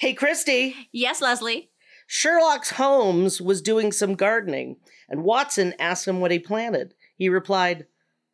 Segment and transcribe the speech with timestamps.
[0.00, 0.88] Hey, Christy.
[0.92, 1.68] Yes, Leslie.
[2.06, 4.76] Sherlock Holmes was doing some gardening,
[5.10, 6.94] and Watson asked him what he planted.
[7.18, 7.84] He replied,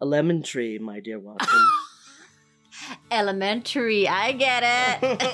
[0.00, 1.58] A lemon tree, my dear Watson.
[3.10, 5.22] Elementary, I get it.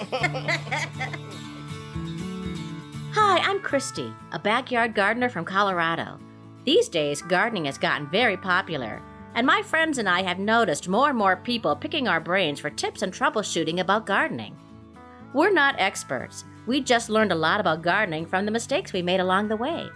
[3.12, 6.18] Hi, I'm Christy, a backyard gardener from Colorado.
[6.64, 9.02] These days, gardening has gotten very popular,
[9.34, 12.70] and my friends and I have noticed more and more people picking our brains for
[12.70, 14.56] tips and troubleshooting about gardening.
[15.34, 19.18] We're not experts, we just learned a lot about gardening from the mistakes we made
[19.18, 19.88] along the way.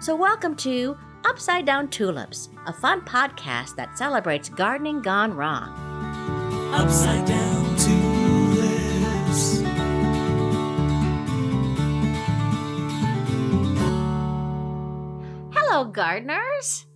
[0.00, 5.68] So, welcome to Upside Down Tulips, a fun podcast that celebrates gardening gone wrong.
[6.74, 9.60] Upside down tulips.
[15.54, 16.86] Hello, gardeners!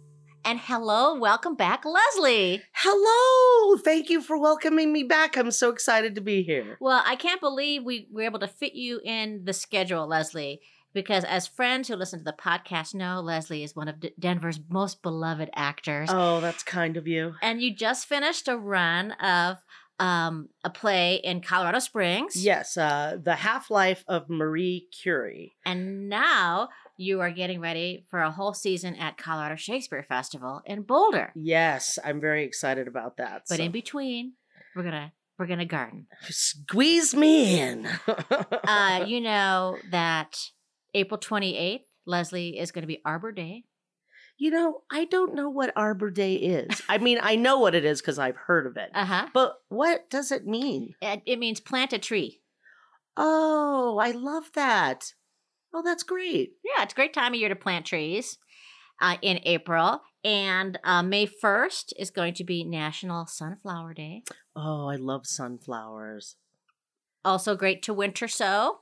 [0.46, 2.62] And hello, welcome back, Leslie.
[2.74, 3.78] Hello.
[3.78, 5.38] Thank you for welcoming me back.
[5.38, 6.76] I'm so excited to be here.
[6.82, 10.60] Well, I can't believe we were able to fit you in the schedule, Leslie,
[10.92, 14.60] because as friends who listen to the podcast know, Leslie is one of D- Denver's
[14.68, 16.10] most beloved actors.
[16.12, 17.34] Oh, that's kind of you.
[17.40, 19.56] And you just finished a run of
[19.98, 22.36] um, a play in Colorado Springs.
[22.36, 25.54] Yes, uh, The Half Life of Marie Curie.
[25.64, 30.82] And now you are getting ready for a whole season at Colorado Shakespeare Festival in
[30.82, 31.32] Boulder.
[31.34, 33.42] Yes, I'm very excited about that.
[33.48, 34.34] But so- in between,
[34.76, 36.06] we're gonna we're gonna garden.
[36.28, 37.88] Squeeze me in.
[38.06, 40.38] Uh, you know that
[40.94, 43.64] April twenty eighth, Leslie is gonna be Arbor Day.
[44.36, 46.82] You know, I don't know what Arbor Day is.
[46.88, 48.90] I mean, I know what it is because I've heard of it.
[48.92, 49.26] Uh huh.
[49.32, 50.94] But what does it mean?
[51.00, 52.40] It, it means plant a tree.
[53.16, 55.12] Oh, I love that.
[55.74, 56.52] Oh, that's great.
[56.64, 58.38] Yeah, it's a great time of year to plant trees
[59.00, 60.02] uh, in April.
[60.22, 64.22] And uh, May 1st is going to be National Sunflower Day.
[64.54, 66.36] Oh, I love sunflowers.
[67.24, 68.80] Also, great to winter sow,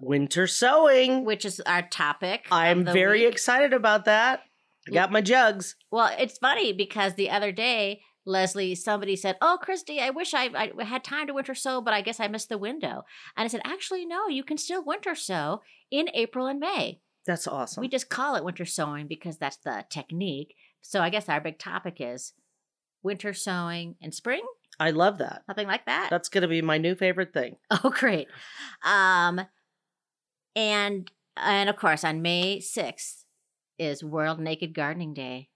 [0.00, 1.24] Winter sowing.
[1.24, 2.46] which is our topic.
[2.50, 3.32] I'm very week.
[3.32, 4.42] excited about that.
[4.88, 5.74] I got my jugs.
[5.90, 10.72] Well, it's funny because the other day, Leslie, somebody said, "Oh, Christy, I wish I,
[10.78, 13.04] I had time to winter sow, but I guess I missed the window."
[13.36, 17.00] And I said, "Actually, no, you can still winter sow in April and May.
[17.26, 17.80] That's awesome.
[17.80, 20.54] We just call it winter sowing because that's the technique.
[20.80, 22.32] So I guess our big topic is
[23.02, 24.42] winter sowing and spring,
[24.78, 25.42] I love that.
[25.46, 26.08] something like that.
[26.10, 27.56] That's going to be my new favorite thing.
[27.70, 28.28] oh, great.
[28.84, 29.40] Um,
[30.54, 33.24] and and of course, on May sixth
[33.78, 35.48] is World Naked Gardening Day.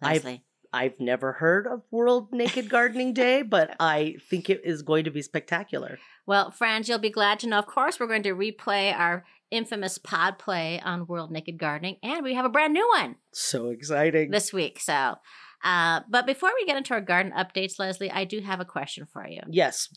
[0.00, 0.44] Leslie.
[0.72, 5.10] I've never heard of World Naked Gardening Day, but I think it is going to
[5.10, 5.98] be spectacular.
[6.26, 9.98] Well, friends, you'll be glad to know, of course, we're going to replay our infamous
[9.98, 14.30] pod play on World Naked Gardening, and we have a brand new one So exciting.
[14.30, 14.80] this week.
[14.80, 15.16] So,
[15.62, 19.06] uh, but before we get into our garden updates, Leslie, I do have a question
[19.12, 19.40] for you.
[19.50, 19.88] yes.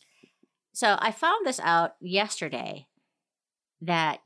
[0.73, 2.87] So, I found this out yesterday
[3.81, 4.19] that,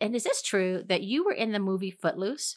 [0.00, 2.56] and is this true that you were in the movie Footloose?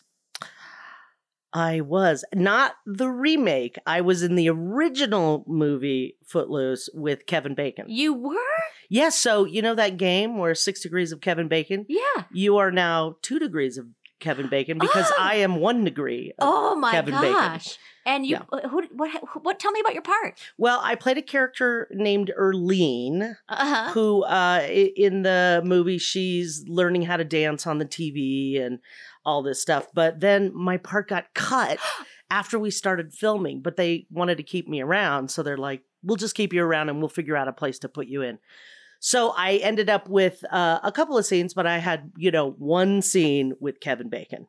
[1.55, 3.79] I was not the remake.
[3.87, 7.85] I was in the original movie Footloose with Kevin Bacon.
[7.87, 8.35] You were?
[8.89, 11.85] Yes, so you know that game where 6 degrees of Kevin Bacon?
[11.87, 12.25] Yeah.
[12.33, 13.85] You are now 2 degrees of
[14.19, 15.15] Kevin Bacon because Oh.
[15.19, 16.29] I am 1 degree.
[16.39, 17.31] of- Oh my Kevin Bacon.
[17.33, 17.77] gosh.
[18.07, 18.37] And you,
[18.69, 19.09] who, what,
[19.43, 20.39] what, tell me about your part.
[20.59, 23.91] Well, I played a character named Erlene Uh huh.
[23.93, 28.79] who uh in the movie she's learning how to dance on the TV and
[29.25, 31.79] all this stuff but then my part got cut
[32.29, 36.15] after we started filming but they wanted to keep me around so they're like we'll
[36.15, 38.37] just keep you around and we'll figure out a place to put you in
[39.07, 42.51] so I ended up with uh, a couple of scenes but I had you know
[42.57, 44.47] one scene with Kevin Bacon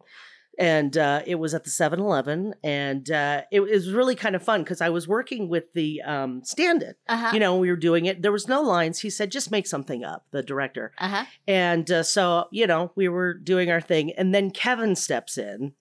[0.59, 4.63] and uh, it was at the 7-Eleven and uh, it was really kind of fun
[4.63, 7.31] because I was working with the um, stand-in Uh huh.
[7.35, 8.23] you know, we were doing it.
[8.23, 9.01] There was no lines.
[9.01, 10.93] He said, just make something up, the director.
[10.97, 11.25] Uh huh.
[11.47, 14.13] And uh, so, you know, we were doing our thing.
[14.17, 15.75] And then Kevin steps in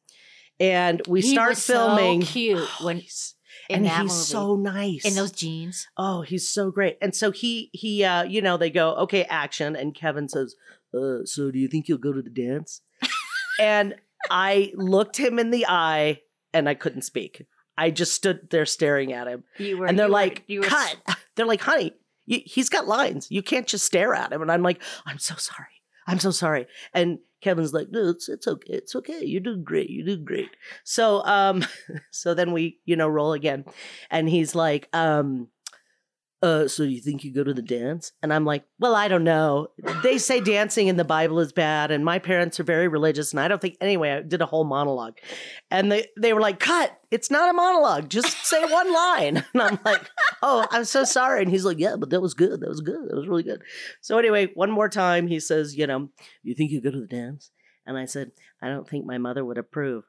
[0.60, 2.22] and we He start was so filming.
[2.24, 3.35] cute when- He's-
[3.70, 4.10] In and he's movie.
[4.10, 5.06] so nice.
[5.06, 5.88] in those jeans.
[5.98, 6.98] Oh, he's so great.
[7.02, 9.76] And so he, he, uh, you know, they go, okay, action.
[9.76, 10.56] And Kevin says,
[10.94, 12.82] uh, so do you think you'll go to the dance?
[13.60, 13.96] and
[14.30, 16.22] I looked him in the eye
[16.54, 17.46] and I couldn't speak.
[17.78, 20.68] I just stood there staring at him You were, and they're were- like, you were,
[20.68, 20.96] cut.
[21.36, 21.92] They're like, honey,
[22.26, 23.28] you, he's got lines.
[23.30, 24.42] You can't just stare at him.
[24.42, 25.68] And I'm like, I'm so sorry.
[26.08, 26.68] I'm so sorry.
[26.94, 28.74] And Kevin's like, no, it's it's okay.
[28.74, 29.24] It's okay.
[29.24, 29.92] You're doing great.
[29.92, 30.50] You're doing great.
[30.84, 31.64] So um,
[32.12, 33.66] so then we, you know, roll again.
[34.10, 35.50] And he's like, um,
[36.46, 38.12] uh, so you think you go to the dance?
[38.22, 39.70] And I'm like, well, I don't know.
[40.04, 43.40] They say dancing in the Bible is bad, and my parents are very religious, and
[43.40, 44.12] I don't think anyway.
[44.12, 45.18] I did a whole monologue,
[45.72, 46.98] and they they were like, cut.
[47.12, 48.10] It's not a monologue.
[48.10, 49.44] Just say one line.
[49.54, 50.10] And I'm like,
[50.44, 51.42] oh, I'm so sorry.
[51.42, 52.60] And he's like, yeah, but that was good.
[52.60, 53.10] That was good.
[53.10, 53.62] That was really good.
[54.02, 56.10] So anyway, one more time, he says, you know,
[56.44, 57.52] you think you go to the dance?
[57.86, 58.32] And I said,
[58.62, 60.04] I don't think my mother would approve.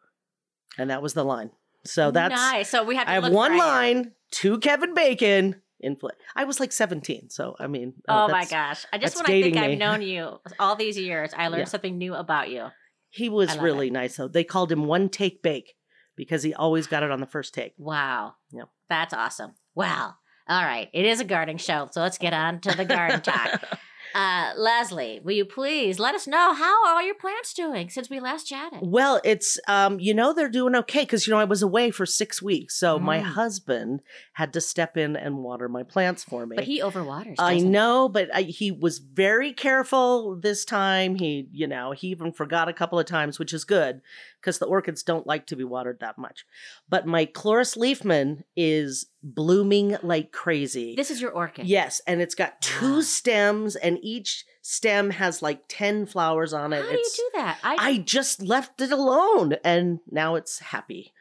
[0.79, 1.51] And that was the line.
[1.85, 2.69] So that's nice.
[2.69, 6.61] So we have to I have one line to Kevin Bacon in fl- I was
[6.61, 8.87] like 17, so I mean, uh, Oh my gosh.
[8.93, 11.65] I just want to think dating I've known you all these years, I learned Yeah.
[11.67, 12.67] something new about you.
[13.11, 14.29] He was really nice though.
[14.29, 15.75] They called him one take bake
[16.17, 17.73] because he always got it on the first take.
[17.79, 18.35] Wow.
[18.53, 18.69] Yep.
[18.89, 19.53] That's awesome.
[19.75, 20.15] Wow.
[20.49, 20.89] All right.
[20.93, 23.63] It is a gardening show, so let's get on to the garden talk.
[24.17, 28.09] Uh, Leslie, will you please let us know how are all your plants doing since
[28.09, 28.79] we last chatted?
[28.81, 32.07] Well, it's um, you know, they're doing okay because you know I was away for
[32.07, 33.23] six weeks, so my Mm.
[33.25, 34.01] husband
[34.33, 36.57] had to step in and water my plants for me.
[36.57, 37.35] But he overwaters.
[37.39, 37.73] I doesn't he?
[37.73, 41.17] know, but I, he was very careful this time.
[41.17, 44.01] He, you know, he even forgot a couple of times, which is good
[44.47, 46.45] because the orchids don't like to be watered that much.
[46.89, 50.95] But my Chloris leafman is blooming like crazy.
[50.95, 51.67] This is your orchid.
[51.67, 53.01] Yes, and it's got two Wow.
[53.01, 56.83] stems, and each stem has like 10 flowers on it.
[56.85, 56.93] How it.
[56.93, 57.59] do you do that?
[57.65, 61.13] I I just left it alone, and now it's happy.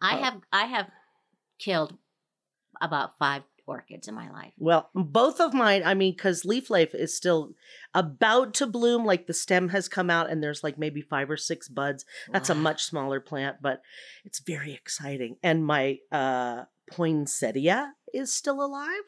[0.00, 0.22] I Oh.
[0.22, 0.88] have I have
[1.58, 1.98] killed
[2.80, 4.52] about five orchids in my life.
[4.58, 7.52] Well, both of mine, I mean, because leaf life is still
[7.94, 11.36] about to bloom, like the stem has come out and there's like maybe five or
[11.36, 12.04] six buds.
[12.32, 13.82] That's a much smaller plant, but
[14.24, 15.36] it's very exciting.
[15.42, 19.02] And my uh poinsettia is still alive.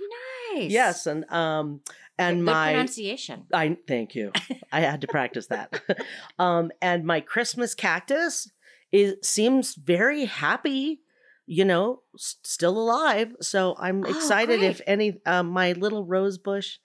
[0.54, 0.70] Nice.
[0.70, 1.80] Yes, and um
[2.18, 3.46] and Good my pronunciation.
[3.52, 4.32] I thank you.
[4.72, 5.80] I had to practice that.
[6.38, 8.50] um and my Christmas cactus
[8.92, 11.00] is seems very happy,
[11.50, 13.34] you know, s- still alive.
[13.42, 16.78] So I'm Oh, excited if any um my little rose bush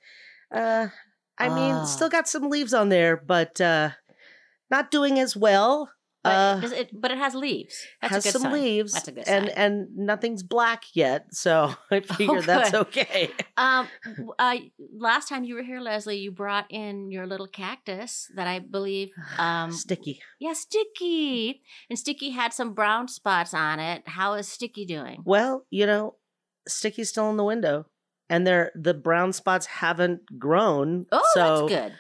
[0.54, 0.90] uh
[1.40, 1.50] I Ah.
[1.50, 3.92] mean, still got some leaves on there, but uh
[4.72, 5.92] not doing as well.
[6.26, 7.76] But, uh it, but it has leaves.
[8.02, 8.54] That's has a good some sign.
[8.54, 9.54] leaves That's a good and sign.
[9.58, 13.30] and nothing's black yet, so I figure that's okay.
[13.58, 13.88] Um,
[14.38, 14.58] uh,
[14.98, 19.12] last time you were here, Leslie, you brought in your little cactus that I believe,
[19.38, 20.20] um, Sticky.
[20.40, 24.04] yeah, Sticky, and Sticky had some brown spots on it.
[24.08, 25.22] How is Sticky doing?
[25.26, 26.16] Well, you know,
[26.68, 27.86] Sticky's still in the window,
[28.30, 31.06] and they're the brown spots haven't grown.
[31.12, 31.94] Oh, so that's good.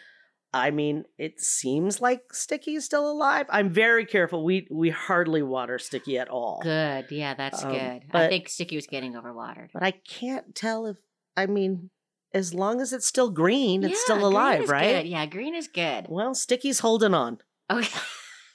[0.55, 3.45] I mean, it seems like Sticky's still alive.
[3.49, 4.45] I'm very careful.
[4.45, 6.61] We we hardly water Sticky at all.
[6.63, 8.03] Good, yeah, that's Um, good.
[8.13, 9.71] I think Sticky was getting overwatered.
[9.73, 10.95] But I can't tell if
[11.35, 11.89] I mean,
[12.33, 14.93] as long as it's still green, it's Yeah, still green alive, right?
[15.03, 15.07] Good.
[15.07, 16.05] Yeah, green is good.
[16.07, 17.39] Well, Sticky's holding on.
[17.69, 17.99] Okay.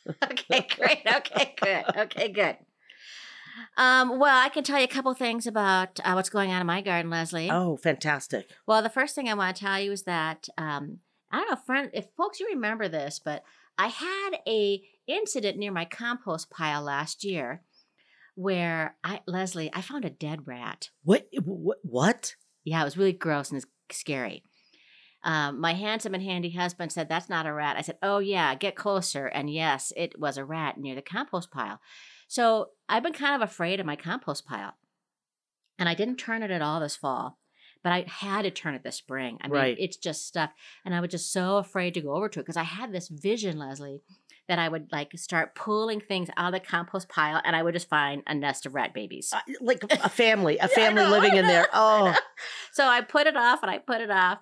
[0.24, 1.02] okay, great.
[1.06, 1.84] Okay, good.
[1.96, 2.56] Okay, good.
[3.76, 6.66] Um, well, I can tell you a couple things about uh, what's going on in
[6.66, 7.50] my garden, Leslie.
[7.50, 8.48] Oh, fantastic.
[8.66, 11.00] Well, the first thing I want to tell you is that um,
[11.30, 13.44] I don't know, friend, if folks you remember this, but
[13.78, 17.62] I had a incident near my compost pile last year
[18.34, 20.90] where I Leslie, I found a dead rat.
[21.04, 22.34] What what what?
[22.64, 24.42] Yeah, it was really gross and scary.
[25.22, 27.76] Um, my handsome and handy husband said, That's not a rat.
[27.76, 29.26] I said, Oh, yeah, get closer.
[29.26, 31.80] And yes, it was a rat near the compost pile.
[32.28, 34.74] So I've been kind of afraid of my compost pile.
[35.78, 37.38] And I didn't turn it at all this fall,
[37.82, 39.38] but I had to turn it this spring.
[39.40, 39.76] I mean, Right.
[39.78, 40.52] it's just stuck.
[40.84, 43.08] And I was just so afraid to go over to it because I had this
[43.08, 44.02] vision, Leslie,
[44.48, 47.74] that I would like start pulling things out of the compost pile and I would
[47.74, 49.32] just find a nest of rat babies.
[49.32, 51.68] Uh, like a family, a family know, living in there.
[51.72, 52.14] Oh,
[52.72, 54.38] so I put it off and I put it off.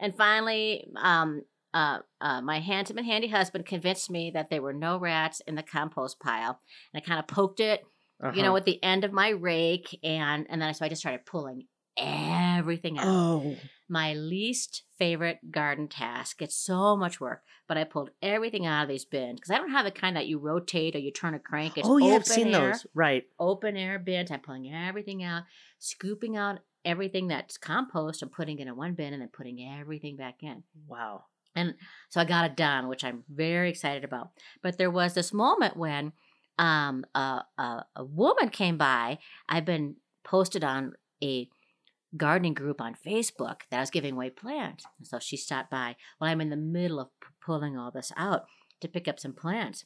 [0.00, 1.42] And finally, um,
[1.72, 5.54] uh, uh, my handsome and handy husband convinced me that there were no rats in
[5.54, 6.60] the compost pile.
[6.92, 7.84] And I kind of poked it,
[8.20, 8.42] you uh-huh.
[8.42, 9.98] know, with the end of my rake.
[10.02, 13.06] And, and then so I just started pulling everything out.
[13.06, 13.56] Oh,
[13.88, 16.40] My least favorite garden task.
[16.40, 19.70] It's so much work, but I pulled everything out of these bins because I don't
[19.70, 21.76] have the kind that you rotate or you turn a crank.
[21.76, 22.86] It's oh yeah, I've seen air those.
[22.94, 23.24] Right.
[23.38, 24.30] open air bins.
[24.30, 25.42] I'm pulling everything out,
[25.78, 30.16] scooping out everything that's compost and putting it in one bin and then putting everything
[30.16, 30.62] back in.
[30.86, 31.24] Wow.
[31.54, 31.74] And
[32.08, 34.30] so I got it done, which I'm very excited about.
[34.62, 36.12] But there was this moment when
[36.58, 39.18] um, a, a, a woman came by.
[39.48, 41.48] I've been posted on a
[42.16, 44.84] gardening group on Facebook that I was giving away plants.
[44.98, 48.12] And so she stopped by while I'm in the middle of p- pulling all this
[48.16, 48.44] out
[48.80, 49.84] to pick up some plants.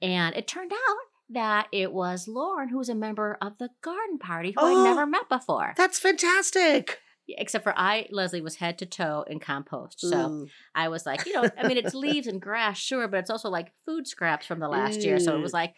[0.00, 0.96] And it turned out
[1.30, 4.80] that it was Lauren, who was a member of the garden party who Oh.
[4.80, 5.74] I'd never met before.
[5.76, 7.00] That's fantastic.
[7.28, 10.00] Except for I, Leslie, was head to toe in compost.
[10.00, 10.48] So Ooh.
[10.76, 13.48] I was like, you know, I mean, it's leaves and grass, sure, but it's also
[13.50, 15.18] like food scraps from the last year.
[15.18, 15.54] So it was Mm.
[15.54, 15.74] like,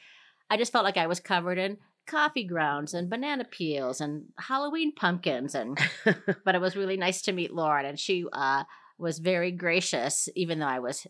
[0.51, 1.79] I just felt like I was covered in
[2.09, 5.79] coffee grounds and banana peels and Halloween pumpkins and
[6.45, 8.65] but it was really nice to meet Lauren and she uh
[8.99, 11.07] was very gracious even though I was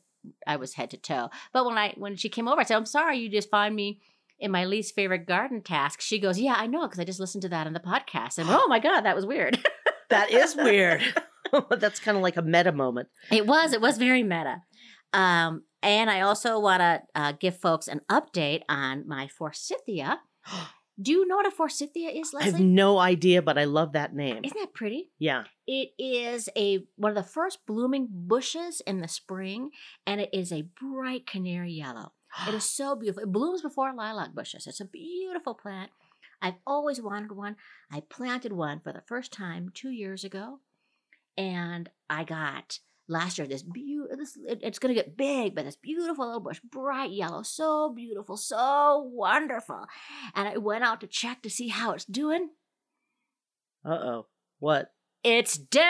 [0.47, 1.31] I was head to toe.
[1.53, 4.01] But when I when she came over I said, "I'm sorry you just find me
[4.39, 7.43] in my least favorite garden task." She goes, "Yeah, I know because I just listened
[7.43, 9.59] to that on the podcast." And oh my god, that was weird.
[10.11, 11.03] that is weird.
[11.71, 13.09] That's kind of like a meta moment.
[13.31, 13.73] It was.
[13.73, 14.63] It was very meta.
[15.15, 20.21] Um, and I also want to uh, give folks an update on my forsythia.
[21.01, 22.49] Do you know what a forsythia is, Leslie?
[22.49, 24.45] I have no idea, but I love that name.
[24.45, 25.11] Isn't that pretty?
[25.19, 25.45] Yeah.
[25.67, 29.71] It is a one of the first blooming bushes in the spring,
[30.07, 32.13] and it is a bright canary yellow.
[32.49, 33.23] It is so beautiful.
[33.23, 34.67] It blooms before lilac bushes.
[34.67, 35.91] It's a beautiful plant.
[36.43, 37.57] I've always wanted one.
[37.93, 40.61] I planted one for the first time two years ago,
[41.37, 44.17] and I got last year this beautiful.
[44.17, 47.93] This it- it's going to get big, but this beautiful little bush, bright yellow, so
[47.95, 49.87] beautiful, so wonderful.
[50.35, 52.51] And I went out to check to see how it's doing.
[53.85, 54.27] Uh oh.
[54.59, 54.93] What?
[55.25, 55.83] It's dead.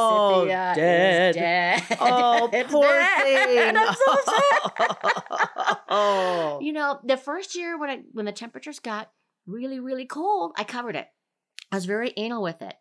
[0.00, 1.34] Oh, dead.
[1.34, 1.82] dead.
[1.98, 3.48] Oh, poor dead.
[3.48, 3.76] thing.
[3.76, 5.76] I'm so sad.
[5.88, 6.58] oh.
[6.60, 9.10] You know, the first year when I when the temperatures got
[9.46, 11.06] really really cold, I covered it.
[11.72, 12.74] I was very anal with it.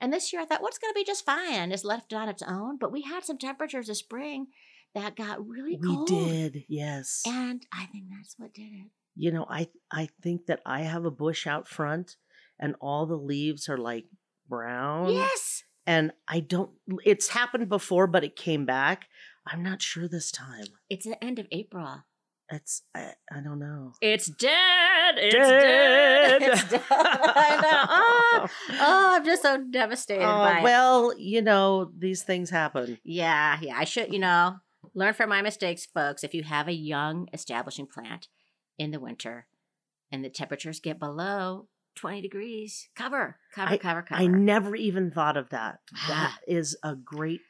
[0.00, 1.72] And this year I thought, what's going to be just fine.
[1.72, 2.76] It's left on its own.
[2.78, 4.48] But we had some temperatures this spring
[4.94, 6.10] that got really we cold.
[6.10, 6.64] We did.
[6.68, 7.22] Yes.
[7.26, 8.90] And I think that's what did it.
[9.16, 12.16] you know, I I think that I have a bush out front
[12.58, 14.06] and all the leaves are like
[14.48, 15.10] brown.
[15.12, 15.62] yes.
[15.86, 16.70] And I don't
[17.04, 19.06] it's happened before, but it came back.
[19.46, 20.66] I'm not sure this time.
[20.88, 22.04] It's the end of April.
[22.50, 23.92] It's I, I don't know.
[24.00, 25.14] It's dead.
[25.16, 26.40] It's Dead.
[26.40, 26.42] dead.
[26.52, 26.82] It's dead.
[26.90, 27.80] I know.
[28.36, 30.62] Oh, oh, I'm just so devastated Oh, by it.
[30.64, 32.98] well, you know, these things happen.
[33.04, 33.76] Yeah, yeah.
[33.78, 34.56] I should, you know,
[34.92, 36.24] learn from my mistakes, folks.
[36.24, 38.28] If you have a young establishing plant
[38.76, 39.46] in the winter
[40.10, 44.20] and the temperatures get below 20 degrees, cover, cover, cover, cover.
[44.20, 45.78] I never even thought of that.
[46.08, 47.40] That is a great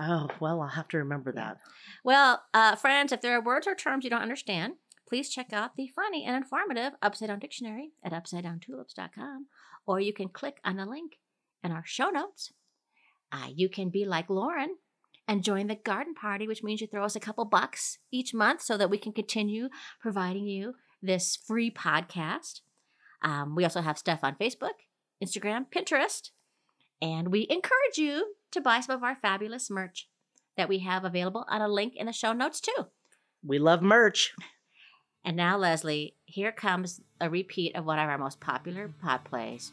[0.00, 1.58] Oh, well, I'll have to remember that.
[2.02, 4.74] Well, uh, friends, if there are words or terms you don't understand,
[5.06, 9.46] please check out the funny and informative Upside Down Dictionary at upsidedowntulips.com,
[9.86, 11.18] or you can click on the link
[11.62, 12.50] in our show notes.
[13.30, 14.76] Uh, you can be like Lauren
[15.28, 18.62] and join the garden party, which means you throw us a couple bucks each month
[18.62, 19.68] so that we can continue
[20.00, 22.62] providing you this free podcast.
[23.22, 24.80] Um, we also have stuff on Facebook,
[25.22, 26.30] Instagram, Pinterest,
[27.02, 30.08] and we encourage you to buy some of our fabulous merch
[30.56, 32.86] that we have available on a link in the show notes too.
[33.44, 34.32] We love merch.
[35.24, 39.72] And now, Leslie, here comes a repeat of one of our most popular pod plays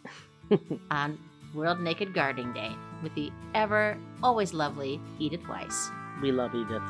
[0.92, 1.18] on
[1.54, 5.90] World Naked Gardening Day with the ever always lovely Edith Weiss.
[6.22, 6.82] We love Edith.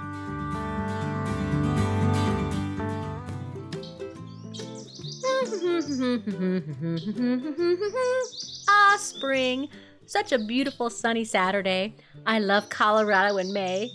[8.69, 9.69] ah, spring.
[10.07, 11.93] Such a beautiful sunny Saturday.
[12.25, 13.91] I love Colorado in May.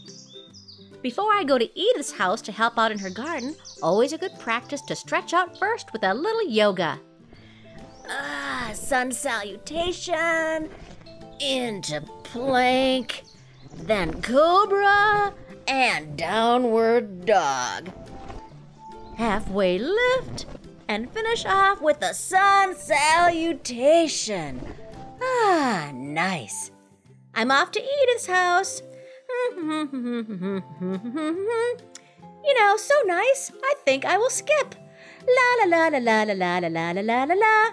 [1.00, 4.38] Before I go to Edith's house to help out in her garden, always a good
[4.38, 7.00] practice to stretch out first with a little yoga.
[8.10, 10.68] Ah, sun salutation,
[11.40, 13.22] into plank,
[13.74, 15.32] then cobra,
[15.66, 17.90] and downward dog.
[19.16, 20.44] Halfway lift,
[20.88, 24.60] and finish off with a sun salutation.
[25.22, 26.70] Ah, nice.
[27.34, 28.82] I'm off to Edith's house.
[29.56, 30.62] you
[32.58, 33.52] know, so nice.
[33.64, 34.74] I think I will skip.
[35.26, 37.70] La la la la la la la la la la la la.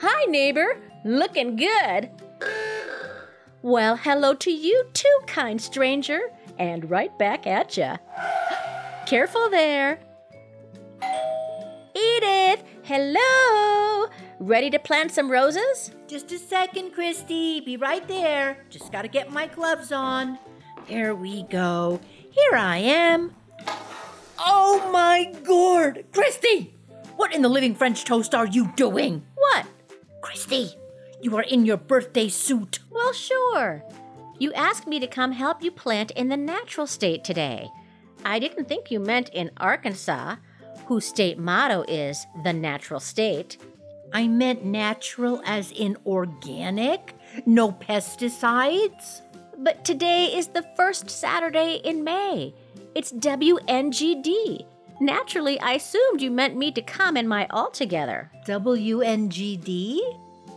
[0.00, 0.76] Hi, neighbor.
[1.04, 2.10] Looking good.
[3.62, 6.20] Well, hello to you too, kind stranger.
[6.58, 7.96] And right back at ya.
[9.06, 9.98] Careful there.
[11.94, 14.06] Edith, hello.
[14.40, 15.90] Ready to plant some roses?
[16.08, 17.60] Just a second, Christy.
[17.60, 18.64] Be right there.
[18.70, 20.38] Just gotta get my gloves on.
[20.88, 22.00] There we go.
[22.30, 23.34] Here I am.
[24.38, 26.06] Oh my gourd!
[26.12, 26.72] Christy!
[27.16, 29.26] What in the living French toast are you doing?
[29.34, 29.66] What?
[30.22, 30.70] Christy,
[31.20, 32.78] you are in your birthday suit.
[32.88, 33.84] Well, sure.
[34.38, 37.68] You asked me to come help you plant in the natural state today.
[38.24, 40.36] I didn't think you meant in Arkansas,
[40.86, 43.58] whose state motto is the natural state.
[44.12, 47.14] I meant natural as in organic,
[47.46, 49.22] no pesticides.
[49.58, 52.54] But today is the first Saturday in May.
[52.94, 54.66] It's WNGD.
[55.00, 58.30] Naturally, I assumed you meant me to come in my altogether.
[58.46, 60.00] WNGD?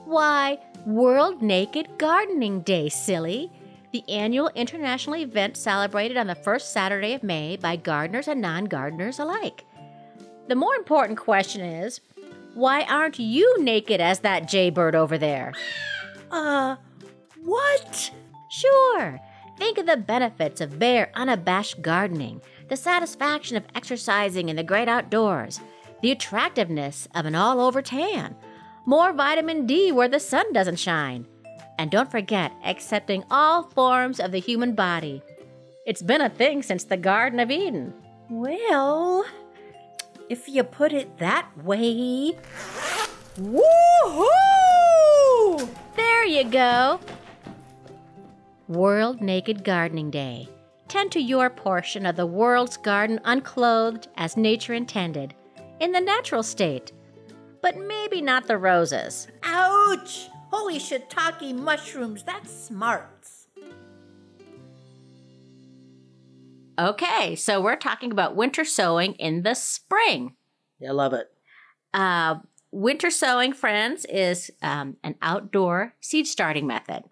[0.05, 3.51] Why, World Naked Gardening Day, silly.
[3.91, 8.65] The annual international event celebrated on the first Saturday of May by gardeners and non
[8.65, 9.65] gardeners alike.
[10.48, 12.01] The more important question is
[12.53, 15.53] why aren't you naked as that jaybird over there?
[16.31, 16.75] Uh,
[17.43, 18.12] what?
[18.50, 19.19] Sure.
[19.57, 24.88] Think of the benefits of bare, unabashed gardening, the satisfaction of exercising in the great
[24.88, 25.60] outdoors,
[26.01, 28.36] the attractiveness of an all over tan,
[28.86, 31.27] more vitamin D where the sun doesn't shine.
[31.77, 35.24] And don't forget accepting all forms of the human body.
[35.86, 37.93] It's been a thing since the Garden of Eden.
[38.29, 39.25] Well,
[40.34, 42.34] if you put it that way.
[43.38, 44.25] Woohoo!
[45.96, 47.00] There you go.
[48.68, 50.50] World Naked Gardening Day.
[50.88, 55.36] Tend to your portion of the world's garden unclothed as nature intended,
[55.80, 56.92] in the natural state.
[57.62, 59.28] But maybe not the roses.
[59.44, 60.30] Ouch!
[60.52, 63.23] Holy shiitake mushrooms, that's smarts.
[66.77, 70.36] Okay, so we're talking about winter sowing in the spring.
[70.86, 71.27] I love it.
[71.94, 72.36] Uh,
[72.72, 77.03] winter sowing, friends, is um, an outdoor seed starting method.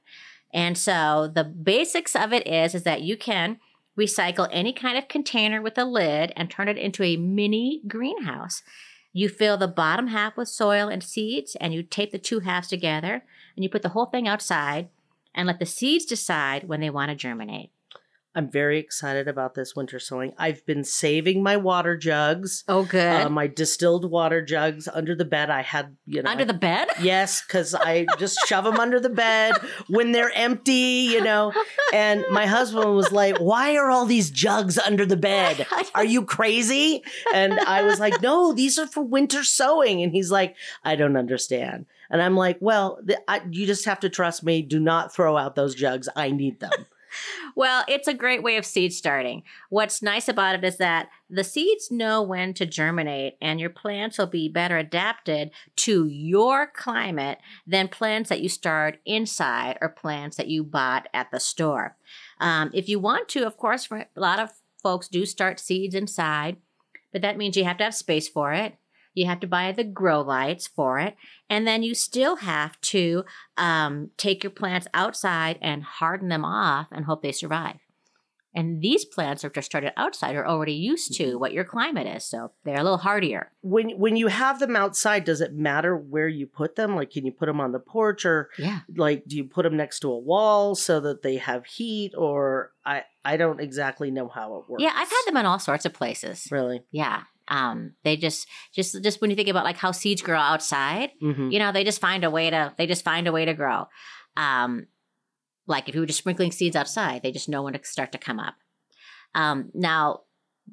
[0.54, 3.60] And so the basics of it is, is that you can
[3.98, 8.64] recycle any kind of container with a lid and turn it into a mini greenhouse.
[9.14, 12.70] You fill the bottom half with soil and seeds, and you tape the two halves
[12.70, 13.24] together,
[13.56, 14.90] and you put the whole thing outside
[15.36, 17.72] and let the seeds decide when they want to germinate.
[18.34, 20.34] I'm very excited about this winter sowing.
[20.38, 23.26] I've been saving my water jugs, Oh, good.
[23.26, 25.50] uh, my distilled water jugs under the bed.
[25.50, 26.88] I had, you know, Under the bed?
[27.02, 29.54] Yes, because I just shove them under the bed
[29.90, 31.52] when they're empty, you know.
[31.94, 35.68] And my husband was like, Why are all these jugs under the bed?
[35.96, 37.04] Are you crazy?
[37.34, 40.02] And I was like, No, these are for winter sowing.
[40.02, 41.86] And he's like, I don't understand.
[42.10, 44.62] And I'm like, Well, th- I, you just have to trust me.
[44.62, 46.08] Do not throw out those jugs.
[46.16, 46.72] I need them.
[47.56, 49.44] Well, it's a great way of seed starting.
[49.70, 54.18] What's nice about it is that the seeds know when to germinate, and your plants
[54.18, 60.38] will be better adapted to your climate than plants that you start inside or plants
[60.38, 61.98] that you bought at the store.
[62.40, 66.58] Um, if you want to, of course, a lot of folks do start seeds inside,
[67.12, 68.76] but that means you have to have space for it.
[69.14, 71.16] You have to buy the grow lights for it.
[71.50, 73.26] And then you still have to
[73.58, 77.78] um, take your plants outside and harden them off and hope they survive.
[78.54, 82.26] And these plants are just started outside are already used to what your climate is,
[82.26, 83.50] so they're a little hardier.
[83.62, 86.94] When when you have them outside, does it matter where you put them?
[86.98, 88.80] Like, can you put them on the porch, or Yeah.
[88.94, 92.12] like, do you put them next to a wall so that they have heat?
[92.18, 94.84] Or I I don't exactly know how it works.
[94.84, 96.50] Yeah, I've had them in all sorts of places.
[96.52, 96.84] really.
[96.92, 97.24] Yeah.
[97.52, 101.52] Um, they just just just when you think about like how seeds grow outside, hmm
[101.52, 103.88] you know, they just find a way to they just find a way to grow.
[104.38, 104.88] Um,
[105.68, 108.18] like if you were just sprinkling seeds outside, they just know when to start to
[108.18, 108.56] come up.
[109.36, 110.22] Um, now,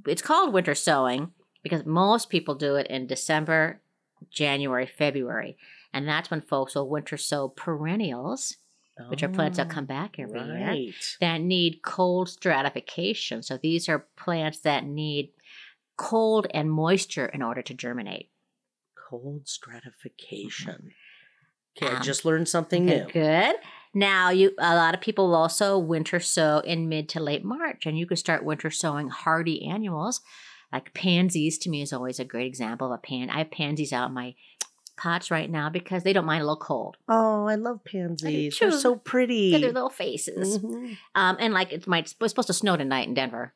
[0.07, 3.81] it's called winter sowing because most people do it in December,
[4.31, 5.57] January, February,
[5.93, 8.57] and that's when folks will winter sow perennials,
[9.09, 10.63] which are plants that come back every year Oh,
[11.21, 13.43] that need cold stratification.
[13.43, 15.31] So these are plants that need
[15.99, 18.31] cold and moisture in order to germinate.
[19.11, 20.93] Cold stratification.
[21.77, 23.13] Okay, I Um, just learned something Good, new.
[23.13, 23.57] Good.
[23.95, 27.85] Now, you a lot of people will also winter sow in mid to late March,
[27.87, 30.21] and you can start winter sowing hardy annuals.
[30.73, 33.31] Like pansies, to me, is always a great example of a pan.
[33.31, 34.35] I have pansies out in my
[34.99, 36.97] pots right now because they don't mind a little cold.
[37.09, 38.57] Oh, I love pansies.
[38.59, 38.71] too.
[38.71, 39.55] They're so pretty.
[39.55, 40.59] At their little faces.
[40.59, 40.97] Mhm.
[41.15, 43.55] Um, and like it might it's supposed to snow tonight in Denver,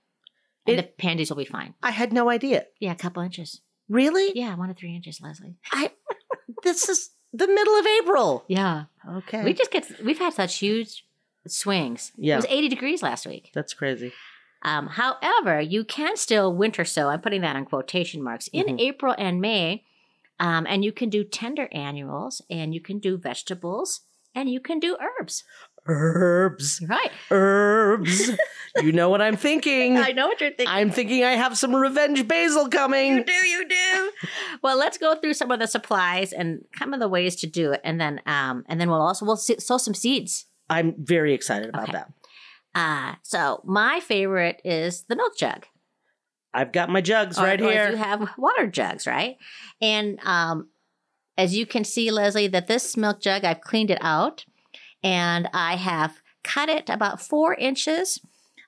[0.67, 1.75] and It- the pansies will be fine.
[1.83, 2.67] I had no idea.
[2.81, 3.61] Yeah, a couple inches.
[3.89, 4.33] Really?
[4.35, 5.57] Yeah, one to three inches, Leslie.
[5.73, 5.91] I.
[6.63, 8.45] This is the middle of April.
[8.49, 8.85] Yeah,
[9.19, 9.43] Okay.
[9.43, 11.05] we just get we've had such huge
[11.47, 12.13] swings.
[12.17, 12.35] Yeah.
[12.35, 13.51] it was eighty degrees last week.
[13.55, 14.13] That's crazy.
[14.65, 17.09] Um, however, you can still winter sow.
[17.09, 18.81] I'm putting that on quotation marks in Mhm.
[18.81, 19.85] April and May,
[20.39, 24.03] um, and you can do tender annuals, and you can do vegetables,
[24.37, 25.43] and you can do herbs.
[25.87, 26.81] Herbs.
[26.89, 27.11] Right?
[27.31, 28.31] Herbs.
[28.83, 29.97] you know what I'm thinking.
[29.99, 30.67] I know what you're thinking.
[30.69, 33.17] I'm thinking I have some revenge basil coming.
[33.17, 34.13] You do, you do.
[34.63, 37.73] well, let's go through some of the supplies and some of the ways to do
[37.73, 40.47] it, and then um, and then we'll also we'll sow some seeds.
[40.71, 41.93] I'm very excited about Okay.
[41.93, 42.13] that.
[42.75, 45.67] Uh, so my favorite is the milk jug.
[46.55, 47.91] I've got my jugs Or- right or here.
[47.91, 49.37] You have water jugs, right?
[49.81, 50.69] And um,
[51.37, 54.45] as you can see, Leslie, that this milk jug, I've cleaned it out
[55.03, 58.21] and I have cut it about four inches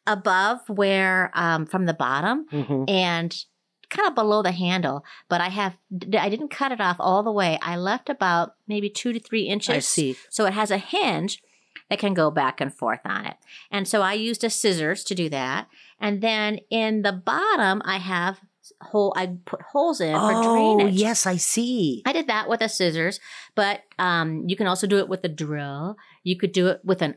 [0.07, 2.89] above where um, from the bottom Mhm.
[2.91, 3.45] and
[3.91, 5.05] kind of below the handle.
[5.29, 5.77] But I have
[6.19, 7.59] I didn't cut it off all the way.
[7.63, 9.75] I left about maybe two to three inches.
[9.75, 10.17] I see.
[10.31, 11.41] So it has a hinge
[11.91, 13.37] that can go back and forth on it.
[13.71, 15.69] And so I used a scissors to do that.
[16.01, 18.41] And then in the bottom, I have
[18.85, 19.13] hole.
[19.17, 20.95] I put holes in for Oh, drainage.
[20.95, 22.03] yes, I see.
[22.07, 23.21] I did that with a scissors,
[23.55, 25.97] but um, you can also do it with a drill.
[26.23, 27.17] You could do it with an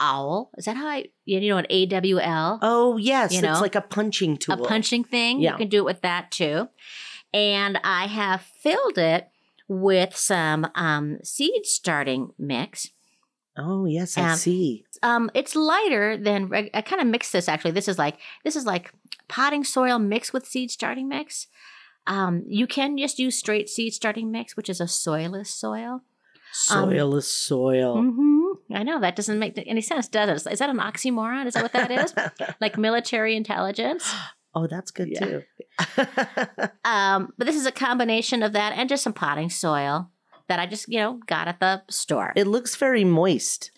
[0.00, 0.50] owl.
[0.56, 1.06] Is that how I?
[1.24, 4.64] You know, an A W L, Oh, yes, You know, it's like a punching tool.
[4.64, 5.40] a punching thing.
[5.40, 5.52] Yeah.
[5.52, 6.68] You can do it with that too.
[7.34, 9.28] And I have filled it
[9.68, 12.90] with some um, seed starting mix.
[13.58, 14.84] Oh, yes, I Um, see.
[15.02, 17.72] Um, it's lighter than I, I kind of mixed this actually.
[17.72, 18.92] This is like this is like
[19.28, 21.48] potting soil mixed with seed starting mix.
[22.06, 26.02] Um, you can just use straight seed starting mix, which is a soilless soil.
[26.70, 27.96] um, Soil soil.
[27.98, 28.74] Mm-hmm.
[28.74, 30.52] I know that doesn't make any sense, does it?
[30.52, 31.46] Is that an oxymoron?
[31.46, 32.14] Is that what that is?
[32.60, 34.10] like military intelligence?
[34.54, 35.20] oh, that's good Yeah.
[35.20, 35.42] too.
[36.84, 40.10] Um, but this is a combination of that and just some potting soil
[40.48, 42.32] that I just you know got at the store.
[42.36, 43.70] it looks very moist.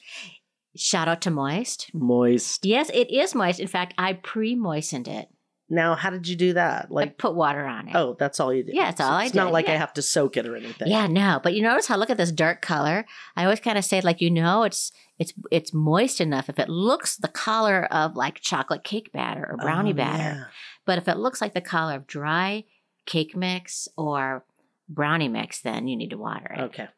[0.76, 1.90] Shout out to Moist.
[1.92, 2.64] Moist.
[2.64, 3.58] Yes, it is moist.
[3.58, 5.28] In fact, I pre-moistened it.
[5.68, 6.86] Now, how did you do that?
[6.90, 7.94] I Like, put water on it.
[7.96, 8.74] oh, that's all you did.
[8.76, 9.26] Yeah, that's all I do.
[9.26, 10.88] It's not did, like I have to soak it or anything.
[10.88, 13.04] Yeah, no, but you notice how look at this dark color.
[13.36, 16.68] I always kind of say like you know it's it's it's moist enough if it
[16.68, 20.22] looks the color of like chocolate cake batter or brownie Oh, batter.
[20.38, 20.44] yeah.
[20.86, 22.64] But if it looks like the color of dry
[23.06, 24.44] cake mix or
[24.90, 26.60] brownie mix, then you need to water it.
[26.60, 26.88] Okay.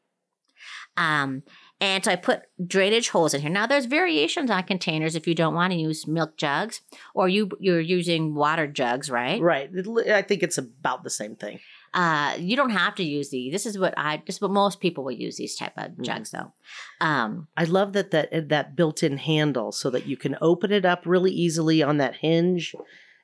[0.97, 1.43] Um,
[1.81, 3.51] and so I put drainage holes in here.
[3.51, 6.81] Now there's variations on containers if you don't want to use milk jugs
[7.15, 9.41] or you you're using water jugs, right?
[9.41, 9.71] Right.
[10.09, 11.59] I think it's about the same thing.
[11.95, 13.53] Uh, you don't have to use these.
[13.53, 16.05] This is what I this is what most people will use these type of Mhm.
[16.05, 16.53] jugs though.
[17.01, 21.03] Um, I love that that that built-in handle so that you can open it up
[21.05, 22.75] really easily on that hinge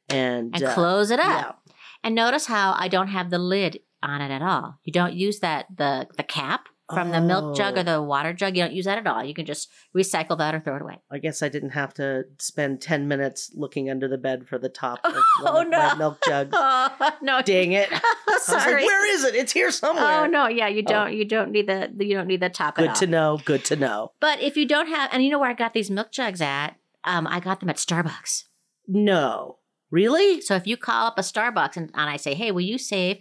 [0.09, 1.45] and and uh, close it yeah.
[1.49, 1.63] up.
[2.03, 4.79] And notice how I don't have the lid on it at all.
[4.85, 7.81] You don't use that the the cap from the milk jug Oh.
[7.81, 8.57] or the water jug.
[8.57, 9.23] You don't use that at all.
[9.23, 10.97] You can just recycle that or throw it away.
[11.11, 14.71] I guess I didn't have to spend 10 minutes looking under the bed for the
[14.71, 15.97] top of Oh, of my no.
[15.97, 16.49] milk jug.
[16.55, 17.43] Oh no!
[17.43, 17.91] Dang it.
[18.39, 18.73] Sorry.
[18.75, 19.35] like, where is it?
[19.35, 20.23] It's here somewhere.
[20.23, 20.49] Oh no!
[20.49, 20.91] Yeah, you Oh.
[20.91, 21.13] don't.
[21.15, 21.91] You don't need the.
[21.99, 22.95] You don't need the top at all.
[22.95, 23.39] Good to know.
[23.45, 24.13] Good to know.
[24.21, 26.77] But if you don't have, and you know where I got these milk jugs at?
[27.05, 28.45] Um, I got them at Starbucks.
[28.87, 29.59] No.
[29.91, 30.41] Really?
[30.43, 33.19] So if you call up a Starbucks and, and I say, "Hey, will you save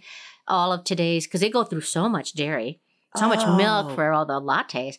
[0.48, 2.80] all of today's?" Because they go through so much dairy,
[3.16, 3.94] so much milk Oh.
[3.94, 4.98] for all the lattes,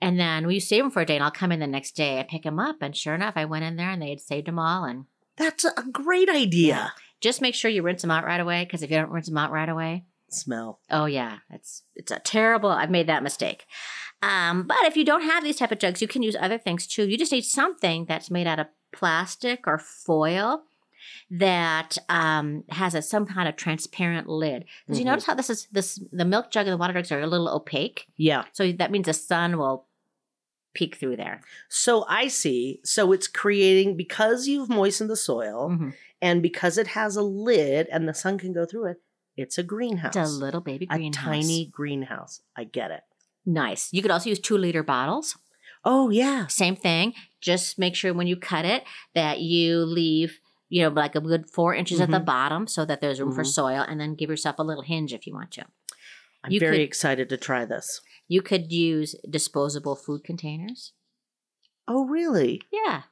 [0.00, 1.16] and then we save them for a day?
[1.16, 2.76] And I'll come in the next day and pick them up.
[2.82, 4.84] And sure enough, I went in there and they had saved them all.
[4.84, 5.04] And
[5.36, 6.66] That's a great idea.
[6.74, 6.88] Yeah.
[7.20, 8.64] just make sure you rinse them out right away.
[8.64, 10.80] Because if you don't rinse them out right away, Smell.
[10.90, 12.70] Oh yeah, it's it's a terrible.
[12.70, 13.66] I've made that mistake.
[14.22, 16.86] Um, but if you don't have these type of jugs, you can use other things
[16.86, 17.06] too.
[17.08, 20.62] You just need something that's made out of plastic or foil
[21.38, 24.64] that um, has a some kind of transparent lid.
[24.86, 25.08] Because you Mhm.
[25.08, 27.48] notice how this is this the milk jug and the water jugs are a little
[27.48, 28.44] opaque, Yeah.
[28.52, 29.86] so that means the sun will
[30.74, 31.42] peek through there.
[31.68, 32.80] So I see.
[32.84, 35.94] So it's creating because you've moistened the soil Mhm.
[36.20, 39.02] and because it has a lid and the sun can go through it,
[39.36, 40.14] it's a greenhouse.
[40.16, 41.16] It's a little baby greenhouse.
[41.16, 42.40] a tiny greenhouse.
[42.56, 43.02] I get it.
[43.44, 43.88] nice.
[43.92, 45.36] You could also use two liter bottles.
[45.84, 46.46] Oh yeah.
[46.46, 47.12] Same thing.
[47.40, 50.38] Just make sure when you cut it that you leave,
[50.72, 52.24] you know, like a good four inches at the Mhm.
[52.24, 53.52] bottom so that there's room for Mhm.
[53.60, 55.64] soil and then give yourself a little hinge if you want to.
[56.42, 58.00] I'm You very could- excited to try this.
[58.26, 60.92] You could use disposable food containers.
[61.86, 62.62] Oh really?
[62.72, 63.02] Yeah.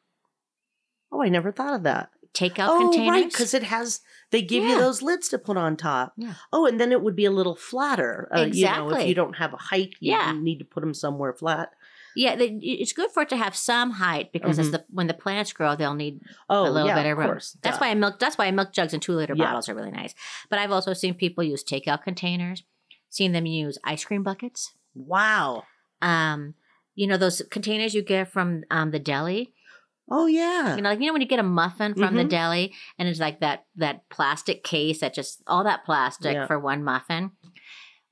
[1.12, 2.10] Oh, I never thought of that.
[2.32, 3.10] Takeout oh, containers.
[3.10, 4.00] right, because it has.
[4.30, 6.12] They give you those lids to put on top.
[6.16, 6.34] Yeah.
[6.52, 8.28] Oh, and then it would be a little flatter.
[8.34, 10.32] Uh, You know, if you don't have a height, you Yeah.
[10.32, 11.74] need to put them somewhere flat.
[12.16, 15.14] Yeah, they, it's good for it to have some height because as the when the
[15.14, 17.26] plants grow, they'll need Oh, a little yeah, bit of room.
[17.28, 17.56] course.
[17.62, 18.18] That's why milk.
[18.18, 19.44] That's why milk jugs and two liter Yeah.
[19.46, 20.14] bottles are really nice.
[20.48, 22.64] But I've also seen people use takeout containers.
[23.08, 24.72] Seen them use ice cream buckets.
[24.94, 25.64] Wow.
[26.02, 26.54] Um,
[26.94, 29.52] you know those containers you get from um, the deli.
[30.12, 30.74] Oh yeah.
[30.76, 32.30] You know, like you know when you get a muffin from the Mhm.
[32.30, 36.46] deli and it's like that that plastic case that just all that plastic Yeah.
[36.46, 37.30] for one muffin.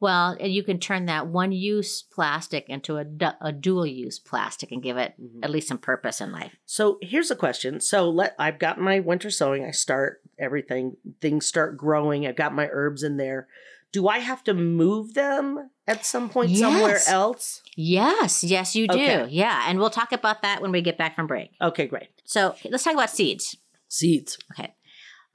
[0.01, 4.19] Well, and you can turn that one use plastic into a, du- a dual use
[4.19, 5.45] plastic and give it Mhm.
[5.45, 6.55] at least some purpose in life.
[6.67, 7.81] So here's a question.
[7.81, 9.65] So let I've got my winter sowing.
[9.65, 10.97] I start everything.
[11.21, 12.27] Things start growing.
[12.27, 13.49] I've got my herbs in there.
[13.91, 17.63] Do I have to move them at some point somewhere else?
[17.75, 18.95] Yes, yes, you do.
[18.95, 19.27] Okay.
[19.31, 21.53] Yeah, and we'll talk about that when we get back from break.
[21.61, 22.09] Okay, great.
[22.25, 23.57] So let's talk about seeds.
[23.89, 24.37] Seeds.
[24.53, 24.75] Okay.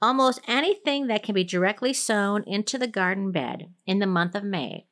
[0.02, 4.44] Almost anything that can be directly sown into the garden bed in the month of
[4.44, 4.86] May,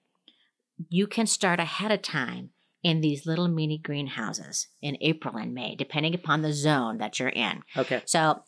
[0.89, 2.51] you can start ahead of time
[2.83, 7.29] in these little mini greenhouses in April and May, depending upon the zone that you're
[7.29, 7.63] in.
[7.77, 8.03] Okay.
[8.07, 8.43] So,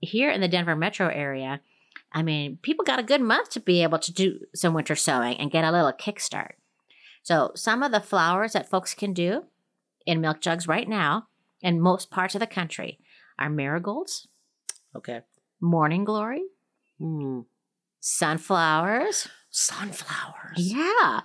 [0.00, 1.60] here in the Denver metro area,
[2.12, 5.36] I mean, people got a good month to be able to do some winter sowing
[5.38, 6.52] and get a little kickstart.
[7.22, 9.44] So, some of the flowers that folks can do
[10.06, 11.28] in milk jugs right now
[11.60, 12.98] in most parts of the country
[13.38, 14.28] are marigolds,
[14.96, 15.20] Okay.
[15.60, 16.42] Morning glory,
[16.98, 17.40] Hmm.
[18.00, 19.28] sunflowers.
[19.50, 20.56] Sunflowers.
[20.56, 21.22] Yeah.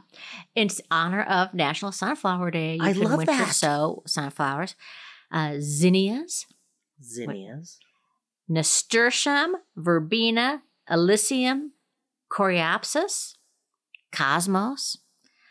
[0.56, 3.54] In honor of National Sunflower Day, you I can love winter that.
[3.54, 4.76] sow sunflowers.
[5.32, 6.46] Uh, zinnias,
[7.04, 7.80] Zinnias.
[8.48, 11.72] nasturtium, verbena, alyssum,
[12.32, 13.36] coreopsis,
[14.12, 14.98] cosmos,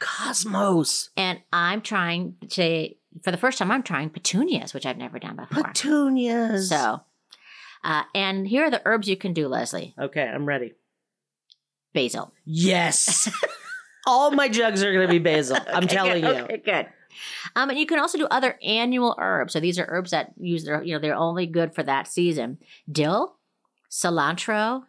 [0.01, 1.11] Cosmos.
[1.17, 2.89] and I'm trying to,
[3.23, 5.65] for the first time, I'm trying petunias, which I've never done before.
[5.65, 6.69] Petunias.
[6.69, 7.01] So,
[7.85, 9.95] uh, and here are the herbs you can do, Leslie.
[9.99, 10.75] Okay, I'm ready.
[11.93, 12.33] Basil.
[12.45, 13.31] Yes.
[14.07, 15.59] All my jugs are going to be basil.
[15.73, 16.31] I'm telling you.
[16.31, 16.87] Okay, good.
[17.55, 19.53] Um, and you can also do other annual herbs.
[19.53, 22.59] So these are herbs that use their, you know, they're only good for that season.
[22.91, 23.37] Dill,
[23.91, 24.85] cilantro,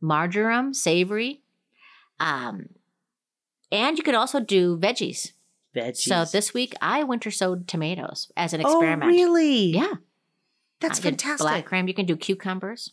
[0.00, 1.42] marjoram, savory.
[2.20, 2.68] Um,
[3.72, 5.32] and you can also do veggies.
[5.74, 5.96] Veggies.
[5.96, 9.02] So this week I winter sowed tomatoes as an experiment.
[9.02, 9.10] Oh, experiment.
[9.10, 9.66] really?
[9.74, 9.94] Yeah.
[10.88, 11.44] That's I fantastic.
[11.44, 11.88] Black Krim.
[11.88, 12.92] You can do cucumbers.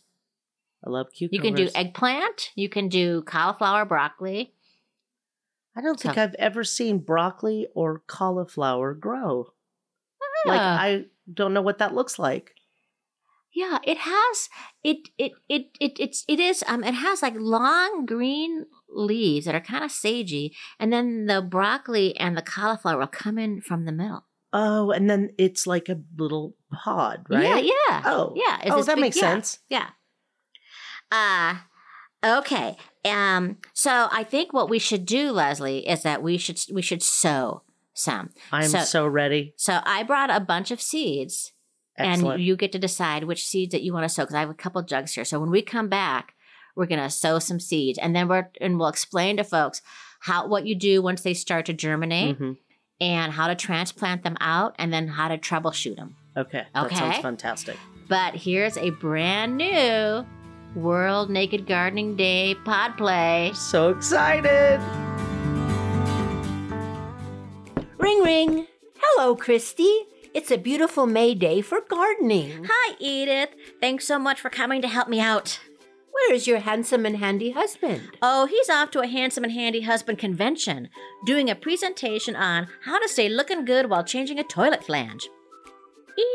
[0.84, 1.32] I love cucumbers.
[1.32, 2.50] You can do eggplant.
[2.56, 4.54] You can do cauliflower, broccoli.
[5.76, 9.52] I don't think So- I've ever seen broccoli or cauliflower grow.
[10.44, 12.54] Like I don't know what that looks like.
[13.54, 14.48] Yeah, it has
[14.82, 19.54] it it it it it's it is um it has like long green leaves that
[19.54, 20.50] are kind of sagey,
[20.80, 24.24] and then the broccoli and the cauliflower will come in from the middle.
[24.52, 27.42] Oh, and then it's like a little pod, right?
[27.42, 27.56] Yeah,
[27.88, 28.02] yeah.
[28.04, 28.32] Oh.
[28.36, 28.58] yeah.
[28.62, 29.58] it's oh, that big- makes yeah, sense.
[29.68, 29.88] Yeah.
[31.10, 31.56] Uh
[32.24, 32.76] okay.
[33.04, 33.58] Um.
[33.72, 37.62] So I think what we should do, Leslie, is that we should we should sow
[37.94, 38.30] some.
[38.50, 39.54] I'm So- so, ready.
[39.56, 41.52] So I brought a bunch of seeds.
[41.98, 42.34] Excellent.
[42.36, 44.48] And you get to decide which seeds that you want to sow because I have
[44.50, 45.26] a couple jugs here.
[45.26, 46.34] So when we come back,
[46.74, 49.82] we're gonna sow some seeds, and then we're and we'll explain to folks
[50.20, 52.56] how what you do once they start to germinate, Mhm.
[53.02, 56.14] And how to transplant them out, and then how to troubleshoot them.
[56.36, 56.64] Okay.
[56.72, 57.76] That sounds fantastic.
[58.08, 60.24] But here's a brand new
[60.76, 63.50] World Naked Gardening Day pod play.
[63.54, 64.80] So excited.
[67.98, 68.66] Ring ring.
[69.00, 70.06] Hello, Christy.
[70.32, 72.66] It's a beautiful May day for gardening.
[72.70, 73.50] Hi, Edith.
[73.80, 75.58] Thanks so much for coming to help me out.
[76.22, 78.16] Where is your handsome and handy husband?
[78.22, 80.88] Oh, he's off to a handsome and handy husband convention,
[81.26, 85.28] doing a presentation on how to stay looking good while changing a toilet flange.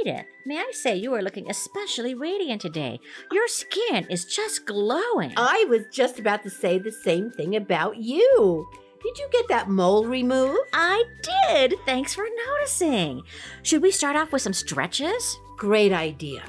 [0.02, 3.00] Edith, may I say you are looking especially radiant today.
[3.32, 5.32] Your skin is just glowing.
[5.38, 8.68] I was just about to say the same thing about you.
[9.02, 10.60] Did you get that mole removed?
[10.74, 11.06] I
[11.48, 11.76] did.
[11.86, 13.24] Thanks for noticing.
[13.64, 15.38] Should we start off with some stretches?
[15.56, 16.44] Great idea.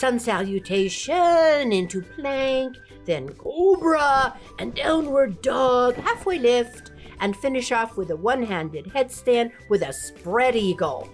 [0.00, 8.10] Sun salutation into plank, then cobra and downward dog, halfway lift, and finish off with
[8.10, 11.06] a one handed headstand with a spread eagle.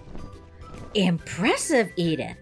[0.93, 2.37] Impressive, Edith.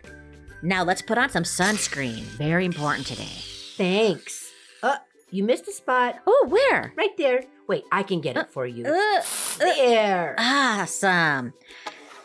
[0.62, 2.22] Now let's put on some sunscreen.
[2.38, 3.42] Very important today.
[3.76, 4.52] Thanks.
[4.84, 4.98] Uh,
[5.32, 6.20] you missed a spot.
[6.28, 6.94] Oh, where?
[6.96, 7.44] Right there.
[7.68, 8.86] Wait, I can get it for you.
[8.86, 9.24] Uh,
[9.58, 10.36] There.
[10.38, 11.54] Awesome.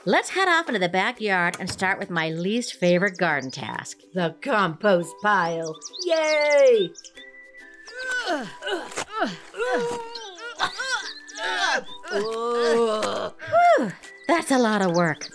[0.06, 3.98] Let's head off into the backyard and start with my least favorite garden task.
[4.14, 5.76] The compost pile.
[6.06, 6.90] Yay!
[8.30, 8.46] Ugh.
[14.26, 15.28] That's a lot of work.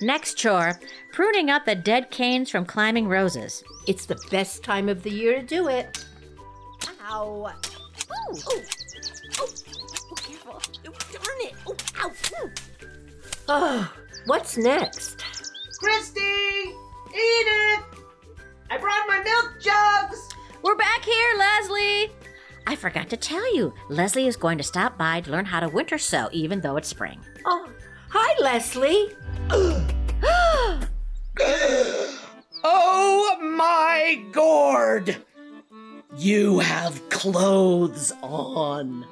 [0.00, 0.78] Next chore
[1.12, 3.64] pruning up the dead canes from climbing roses.
[3.88, 6.04] It's the best time of the year to do it.
[7.10, 7.50] Ow.
[7.50, 7.52] Oh,
[8.10, 8.62] oh, oh,
[9.40, 10.62] oh, careful.
[10.86, 11.54] Oh, darn it.
[11.66, 12.12] Oh, ow.
[13.48, 13.92] Oh,
[14.26, 15.24] what's next?
[15.78, 16.20] Christy!
[17.10, 17.84] Edith!
[18.70, 20.28] I brought my milk jugs!
[20.62, 22.12] We're back here, Leslie.
[22.66, 25.68] I forgot to tell you, Leslie is going to stop by to learn how to
[25.68, 27.20] winter sow, even though it's spring.
[27.44, 27.68] Oh,
[28.08, 29.08] hi, Leslie.
[32.64, 35.16] Oh my gourd!
[36.16, 39.04] You have clothes on.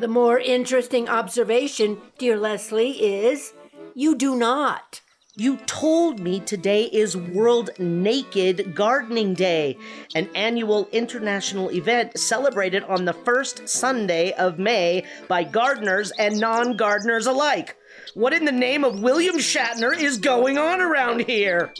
[0.00, 3.54] The more interesting observation, dear Leslie, is
[3.98, 5.00] you do not.
[5.34, 9.76] You told me today is World Naked Gardening Day,
[10.14, 16.76] an annual international event celebrated on the first Sunday of May by gardeners and non
[16.76, 17.76] gardeners alike.
[18.14, 21.74] What in the name of William Shatner is going on around here?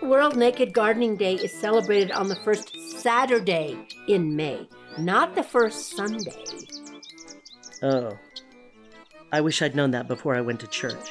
[0.00, 5.96] World Naked Gardening Day is celebrated on the first Saturday in May, not the first
[5.96, 6.44] Sunday.
[7.82, 8.16] Oh.
[9.32, 11.08] I wish I'd known that before I went to church.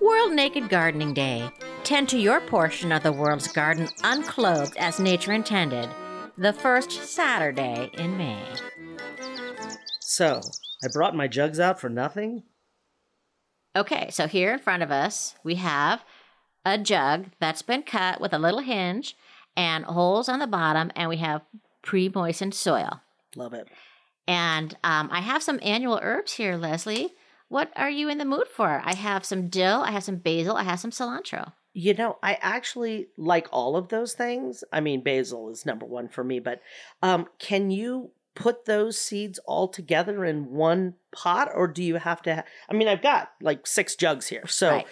[0.00, 1.50] World Naked Gardening Day.
[1.84, 5.90] Tend to your portion of the world's garden unclothed as nature intended.
[6.38, 8.42] The first Saturday in May.
[10.00, 10.40] So,
[10.82, 12.44] I brought my jugs out for nothing?
[13.76, 16.02] Okay, so here in front of us, we have
[16.64, 19.16] a jug that's been cut with a little hinge
[19.54, 21.42] and holes on the bottom, and we have
[21.82, 23.02] pre-moistened soil.
[23.36, 23.68] Love it.
[24.26, 27.12] And um, I have some annual herbs here, Leslie.
[27.50, 28.80] What are you in the mood for?
[28.84, 31.52] I have some dill, I have some basil, I have some cilantro.
[31.72, 34.62] You know, I actually like all of those things.
[34.72, 36.62] I mean, basil is number one for me, but
[37.02, 42.22] um, can you put those seeds all together in one pot, or do you have
[42.22, 42.36] to?
[42.36, 44.86] Ha- I mean, I've got like six jugs here, so Right.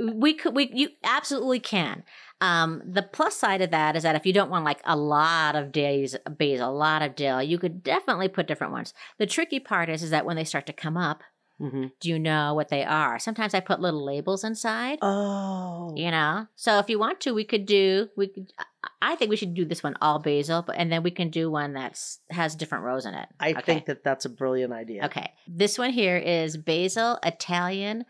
[0.00, 2.02] we could we you absolutely can
[2.40, 5.54] um the plus side of that is that if you don't want like a lot
[5.56, 9.60] of days basil a lot of dill you could definitely put different ones the tricky
[9.60, 11.22] part is is that when they start to come up
[11.60, 11.90] Mhm.
[12.00, 16.46] do you know what they are sometimes i put little labels inside oh, you know
[16.54, 19.54] so if you want to we could do we could I- i think we should
[19.54, 22.84] do this one all basil but and then we can do one that's has different
[22.84, 23.60] rows in it I Okay.
[23.62, 25.04] think that that's a brilliant idea.
[25.06, 28.04] okay this one here is basil italian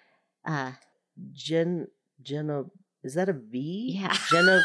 [0.44, 0.72] uh
[1.32, 1.88] Gen,
[2.22, 2.70] Geno,
[3.02, 3.96] is that a V?
[3.98, 4.14] Yeah.
[4.30, 4.61] Geno,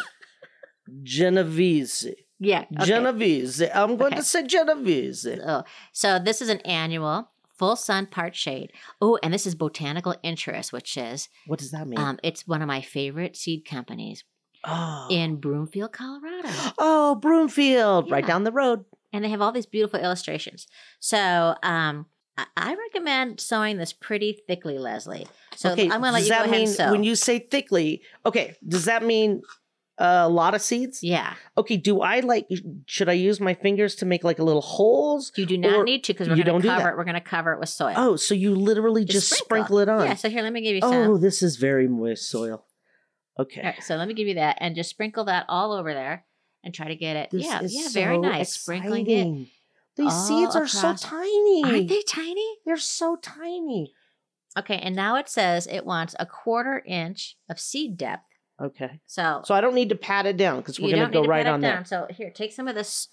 [1.04, 2.14] Genovese.
[2.40, 2.86] yeah okay.
[2.86, 3.62] Genovese.
[3.74, 4.18] I'm going Okay.
[4.18, 5.26] to say Genovese.
[5.46, 8.72] Oh, so this is an annual full sun part shade.
[9.02, 12.00] Oh, and this is Botanical Interest, which is What does that mean?
[12.00, 14.24] um, it's one of my favorite seed companies
[14.64, 15.08] oh.
[15.10, 18.86] in Broomfield, Colorado, oh, Broomfield, right down the road.
[19.12, 20.68] and they have all these beautiful illustrations.
[21.00, 25.28] So um, I, I recommend sewing this pretty thickly, Leslie.
[25.56, 26.92] So okay, I'm going to let does you go ahead mean and sew.
[26.92, 28.02] when you say thickly?
[28.26, 29.44] Okay, does that mean
[30.04, 31.02] a lot of seeds?
[31.02, 32.48] yeah, Okay, do I like?
[32.86, 35.32] Should I use my fingers to make like a little holes?
[35.36, 36.98] you do not Or need to because we're going don't to cover it.
[36.98, 37.94] We're going to cover it with soil.
[37.96, 39.80] Oh, so you literally just, sprinkle.
[39.80, 40.06] it on?
[40.06, 40.16] Yeah.
[40.16, 41.12] So here, let me give you oh, some.
[41.12, 42.66] oh, this is very moist soil.
[43.40, 43.62] Okay.
[43.64, 46.26] Right, so let me give you that, and just sprinkle that all over there,
[46.64, 47.32] and try to get it.
[47.32, 48.54] This yeah, yeah, very so nice.
[48.54, 49.48] Sprinkling it.
[49.96, 51.64] These all seeds are so tiny.
[51.64, 52.58] Aren't they tiny?
[52.66, 53.94] They're so tiny.
[54.58, 58.33] Okay, and now it says it wants a quarter inch of seed depth.
[58.64, 59.00] Okay.
[59.06, 61.14] So, So I don't need to pat it down because we're you going don't to
[61.18, 61.76] go need to right put it on down.
[61.78, 61.86] there.
[61.86, 63.10] So here, take some of this.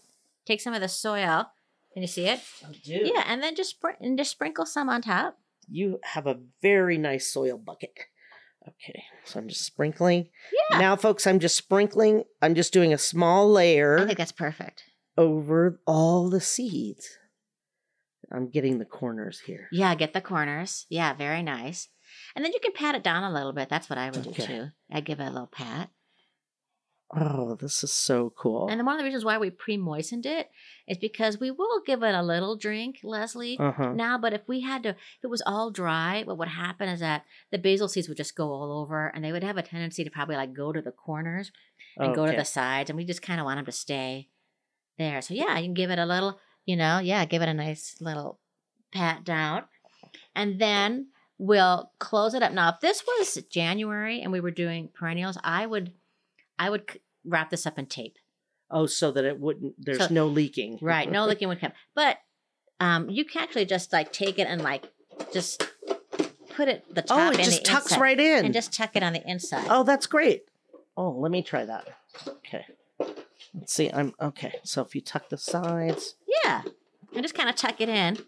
[0.47, 1.51] Take some of the soil.
[1.93, 2.41] Can you see it?
[2.67, 3.01] I do.
[3.05, 5.39] Yeah, and then just spr- and just sprinkle some on top.
[5.69, 7.93] You have a very nice soil bucket.
[8.69, 9.03] Okay.
[9.25, 10.29] So I'm just sprinkling.
[10.71, 12.25] Yeah, Now, folks, I'm just sprinkling.
[12.43, 14.85] I'm just doing a small layer I think that's perfect.
[15.17, 17.09] over all the seeds.
[18.33, 19.67] I'm getting the corners here.
[19.73, 20.87] Yeah, get the corners.
[20.89, 21.89] Yeah, very nice.
[22.35, 23.69] And then you can pat it down a little bit.
[23.69, 24.69] That's what I would do too.
[24.93, 25.91] I'd give it a little pat.
[27.13, 28.69] Oh, this is so cool.
[28.71, 30.49] And one of the reasons why we pre-moistened it
[30.87, 33.59] is because we will give it a little drink, Leslie.
[33.59, 33.93] Uh huh.
[33.95, 37.01] Now, but if we had to, if it was all dry, what would happen is
[37.01, 40.05] that the basil seeds would just go all over, and they would have a tendency
[40.05, 41.51] to probably like go to the corners
[41.97, 44.29] and go to the sides, and we just kind of want them to stay
[44.97, 45.21] there.
[45.21, 47.97] So yeah, you can give it a little, you know, yeah, give it a nice
[48.01, 48.39] little
[48.93, 49.65] pat down,
[50.37, 51.09] and then
[51.41, 52.53] we'll close it up.
[52.53, 55.93] Now, if this was January and we were doing perennials, I would,
[56.59, 58.17] I would wrap this up in tape.
[58.71, 59.75] Oh, so that it wouldn't.
[59.79, 60.79] There's So- no leaking.
[60.83, 61.11] Right.
[61.11, 61.73] No leaking would come.
[61.95, 62.19] But
[62.79, 64.91] um, you can actually just like take it and like
[65.33, 65.67] just
[66.55, 68.45] put it the top Oh, it just tucks inside, right in.
[68.45, 69.67] and just tuck it on the inside.
[69.71, 70.45] Oh, that's great.
[70.97, 71.89] Oh, let me try that.
[72.29, 72.67] Okay.
[73.55, 73.91] Let's see.
[73.91, 74.61] I'm okay.
[74.63, 76.15] So if you tuck the sides.
[76.45, 76.63] Yeah.
[77.15, 78.19] And just kind of tuck it in.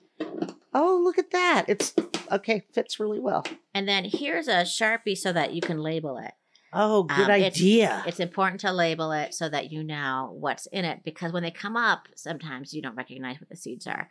[0.75, 1.67] Oh, look at that.
[1.69, 1.95] It's
[2.31, 2.63] okay.
[2.73, 3.45] Fits really well.
[3.75, 6.33] And then here's a Sharpie so that you can label it.
[6.73, 8.03] Oh, good Um, it's- idea.
[8.07, 11.51] It's important to label it so that you know what's in it because when they
[11.51, 14.09] come up, sometimes you don't recognize what the seeds are.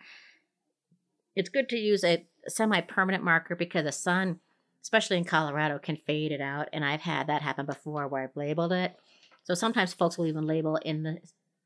[1.36, 4.40] It's good to use a semi permanent marker because the sun,
[4.84, 6.68] especially in Colorado, can fade it out.
[6.74, 8.96] And I've had that happen before where I've labeled it.
[9.44, 11.18] So sometimes folks will even label in the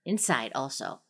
[0.05, 1.01] inside also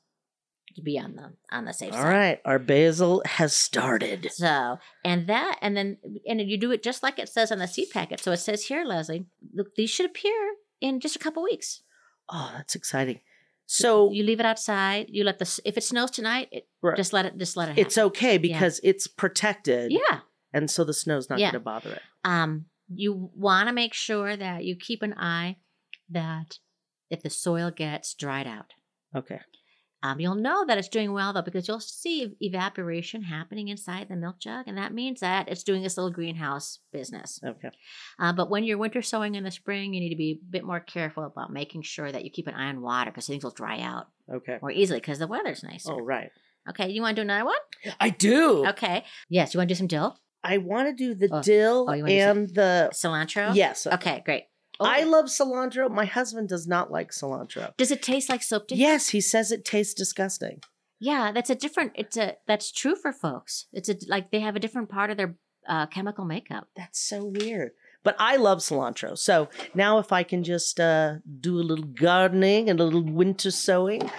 [0.75, 2.09] to be on the on the safe All side.
[2.09, 2.41] right.
[2.45, 4.29] Our basil has started.
[4.31, 7.67] So, and that, and then, and you do it just like it says on the
[7.67, 8.19] seed packet.
[8.19, 11.81] So it says here, Leslie, look, these should appear in just a couple weeks.
[12.29, 13.19] Oh, that's exciting.
[13.67, 15.07] So you leave it outside.
[15.09, 16.95] You let the if it snows tonight, it, Right.
[16.97, 17.77] just let it just let it.
[17.79, 19.91] it's okay because it's protected.
[19.91, 20.19] yeah.
[20.53, 21.47] And so the snow's not Yeah.
[21.47, 22.01] going to bother it.
[22.23, 25.57] Um, you want to make sure that you keep an eye
[26.09, 26.59] that
[27.09, 28.73] if the soil gets dried out.
[29.15, 29.39] Okay.
[30.05, 34.15] Um, you'll know that it's doing well though because you'll see evaporation happening inside the
[34.15, 37.39] milk jug, and that means that it's doing this little greenhouse business.
[37.43, 37.69] Okay.
[38.19, 40.63] Uh, but when you're winter sowing in the spring, you need to be a bit
[40.63, 43.51] more careful about making sure that you keep an eye on water because things will
[43.51, 44.57] dry out Okay.
[44.61, 45.93] more easily because the weather's nicer.
[45.93, 46.29] Oh, right.
[46.69, 47.93] Okay, you want to do another one?
[47.99, 48.65] I do.
[48.67, 49.03] Okay.
[49.29, 51.41] Yes, you want to do some dill, I want to do the Oh.
[51.41, 53.55] dill Oh, you wanna do and the cilantro?
[53.55, 53.87] yes.
[53.87, 54.43] Okay, great.
[54.79, 55.89] Oh, I love cilantro.
[55.89, 57.75] My husband does not like cilantro.
[57.77, 58.65] does it taste like soap?
[58.69, 58.77] you?
[58.77, 60.61] Yes, he says it tastes disgusting.
[60.99, 61.91] Yeah, that's a different.
[61.95, 63.67] It's a that's true for folks.
[63.73, 65.35] It's a like they have a different part of their
[65.67, 66.67] uh, chemical makeup.
[66.75, 67.71] That's so weird.
[68.03, 69.17] But I love cilantro.
[69.17, 73.51] So now if I can just uh, do a little gardening and a little winter
[73.51, 74.09] sowing.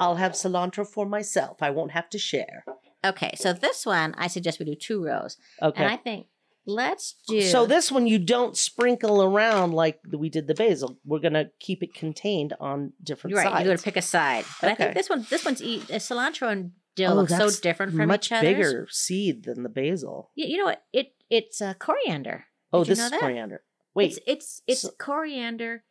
[0.00, 1.62] I'll have cilantro for myself.
[1.62, 2.64] I won't have to share.
[3.04, 5.82] Okay, so this one I suggest we do two rows, Okay.
[5.82, 6.26] and I think
[6.68, 7.40] let's do.
[7.40, 10.98] So this one you don't sprinkle around like we did the basil.
[11.04, 13.50] We're gonna keep it contained on different You're right.
[13.50, 13.64] sides.
[13.64, 14.44] You got to pick a side.
[14.60, 17.50] But I think this one, this one's eat, uh, cilantro and dill Oh, look so
[17.50, 18.46] different from each other.
[18.46, 20.30] Much bigger seed than the basil.
[20.34, 20.82] You, you know what?
[20.92, 22.44] It it's uh, coriander.
[22.72, 23.20] Oh, Did you this know is that?
[23.20, 23.62] coriander.
[23.94, 25.84] Wait, it's it's it's so- coriander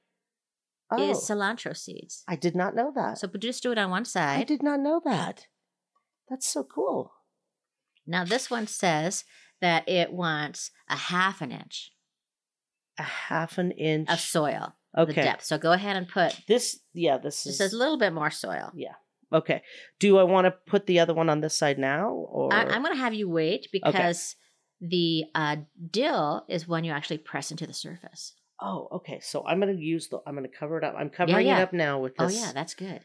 [0.91, 2.23] oh, is cilantro seeds.
[2.27, 3.17] I did not know that.
[3.17, 4.39] So but just do it on one side.
[4.39, 5.47] I did not know that.
[6.29, 7.13] That's so cool.
[8.05, 9.25] Now this one says
[9.61, 11.91] that it wants a half an inch
[12.97, 14.09] A half an inch.
[14.09, 14.73] of soil.
[14.93, 15.21] The okay.
[15.23, 15.43] depth.
[15.43, 16.39] So go ahead and put.
[16.47, 17.57] This, yeah, this is.
[17.57, 18.71] says a little bit more soil.
[18.75, 18.93] Yeah.
[19.31, 19.61] Okay.
[19.99, 22.81] Do I want to put the other one on this side now, or I, I'm
[22.81, 24.35] going to have you wait because
[24.81, 25.57] the uh,
[25.91, 28.33] dill is when you actually press into the surface.
[28.59, 29.19] Oh, okay.
[29.21, 30.19] So I'm gonna use the.
[30.25, 30.95] I'm gonna cover it up.
[30.97, 31.59] I'm covering yeah.
[31.59, 32.39] it up now with Oh this.
[32.39, 33.01] yeah, that's good.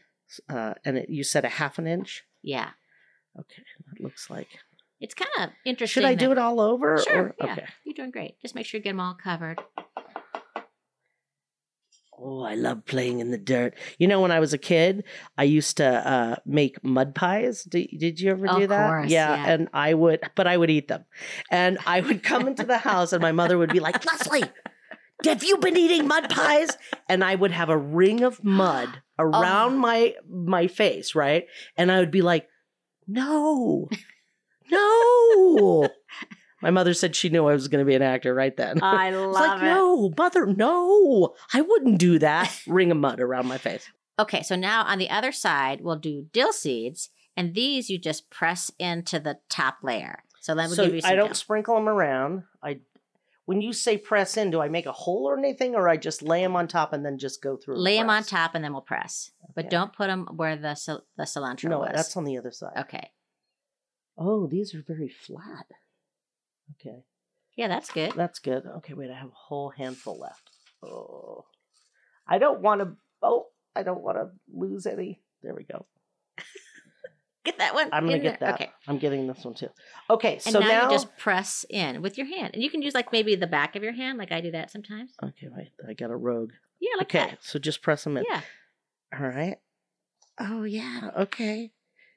[0.49, 2.23] Uh, and it, you said a half an inch.
[2.41, 2.71] Yeah,
[3.39, 4.47] Okay, that looks like.
[5.03, 6.01] It's kind of interesting.
[6.01, 6.97] Should I do it all over?
[6.97, 7.17] Sure.
[7.27, 7.53] Or, yeah.
[7.53, 7.65] Okay.
[7.85, 8.39] You're doing great.
[8.41, 9.59] Just make sure you get them all covered.
[12.17, 13.73] Oh, I love playing in the dirt.
[13.97, 15.03] You know, when I was a kid,
[15.37, 17.63] I used to uh, make mud pies.
[17.63, 18.87] Did, did you ever do Of that?
[18.87, 19.51] course, yeah, yeah.
[19.53, 21.05] and I would, but I would eat them.
[21.51, 24.43] And I would come into the house, and my mother would be like, "Leslie,
[25.25, 26.69] have you been eating mud pies?"
[27.09, 28.89] And I would have a ring of mud
[29.19, 29.77] around Oh.
[29.79, 31.45] my my face, right?
[31.75, 32.47] And I would be like,
[33.07, 33.89] "No,
[34.71, 35.89] no."
[36.63, 38.81] my mother said she knew I was going to be an actor right then.
[38.81, 39.65] I It's love like, it.
[39.65, 42.57] no, mother, no, I wouldn't do that.
[42.67, 43.85] Ring of mud around my face.
[44.17, 48.29] Okay, so now on the other side, we'll do dill seeds, and these you just
[48.29, 50.23] press into the top layer.
[50.39, 52.43] So let me so give you some I don't sprinkle them around.
[52.61, 52.79] I,
[53.45, 56.21] when you say press in, do I make a hole or anything, or I just
[56.21, 57.77] lay them on top and then just go through?
[57.77, 59.31] Lay them on top, and then we'll press.
[59.53, 61.63] But don't put them where the the cilantro is.
[61.65, 61.91] No, was.
[61.93, 62.73] that's on the other side.
[62.77, 63.09] okay.
[64.17, 65.65] Oh, these are very flat.
[66.79, 67.03] Okay,
[67.55, 68.13] Yeah, that's good.
[68.15, 68.65] that's good.
[68.77, 70.49] Okay, wait, I have a whole handful left.
[70.83, 71.45] Oh,
[72.27, 72.95] I don't want to.
[73.21, 75.21] Oh, I don't want to lose any.
[75.41, 75.85] There we go.
[77.43, 77.89] Get that one.
[77.91, 78.51] I'm gonna get there.
[78.51, 78.61] that.
[78.61, 78.71] Okay.
[78.87, 79.67] I'm getting this one too.
[80.09, 82.81] Okay, And so now, now, you just press in with your hand, and you can
[82.81, 85.13] use like maybe the back of your hand, like I do that sometimes.
[85.21, 86.53] okay, wait, I got a rogue.
[86.79, 87.43] Yeah, like okay, that.
[87.43, 88.23] so just press them in.
[88.29, 88.41] Yeah.
[89.17, 89.57] All right.
[90.39, 91.11] Oh yeah.
[91.17, 91.71] Okay.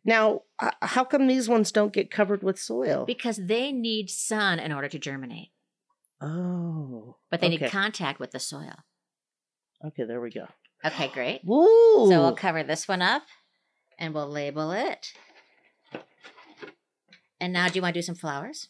[0.06, 3.04] Now, uh, how come these ones don't get covered with soil?
[3.04, 5.50] Because they need sun in order to germinate,
[6.20, 7.16] oh.
[7.28, 7.56] but they okay.
[7.64, 8.76] need contact with the soil.
[9.84, 10.46] Okay, there we go.
[10.84, 11.40] Okay, great.
[11.44, 12.08] Woo!
[12.08, 13.24] So we'll cover this one up
[13.98, 15.12] and we'll label it.
[17.40, 18.68] And now, do you want to do some flowers?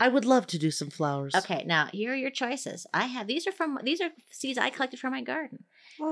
[0.00, 1.32] I would love to do some flowers.
[1.32, 2.88] Okay, now here are your choices.
[2.92, 5.64] I have these are from these are seeds I collected from my garden.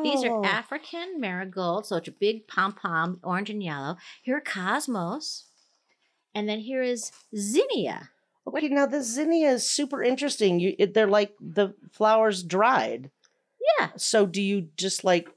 [0.03, 0.45] These are.
[0.45, 3.97] African marigolds, so it's a big pom pom, orange and yellow.
[4.22, 5.47] Here are cosmos,
[6.35, 8.11] and then here is zinnia.
[8.47, 10.61] Okay, now the zinnia is super interesting.
[10.61, 13.11] You, it, they're like the flowers dried.
[13.78, 15.28] Yeah, So do you just like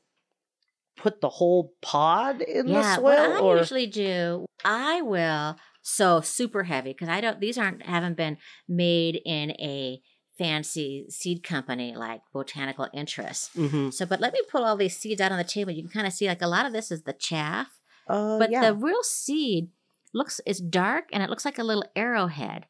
[0.95, 2.95] put the whole pod in yeah.
[2.95, 7.39] the What soil, I or usually do, I will sow super heavy because I don't.
[7.39, 8.37] These aren't haven't been
[8.67, 10.01] made in a
[10.37, 13.53] fancy seed company like Botanical Interest.
[13.55, 13.93] Mhm.
[13.93, 15.71] So, but let me pull all these seeds out on the table.
[15.71, 18.49] You can kind of see like a lot of this is the chaff, Uh, but
[18.51, 18.61] yeah.
[18.61, 19.69] the real seed
[20.13, 22.67] looks is dark and it looks like a little arrowhead.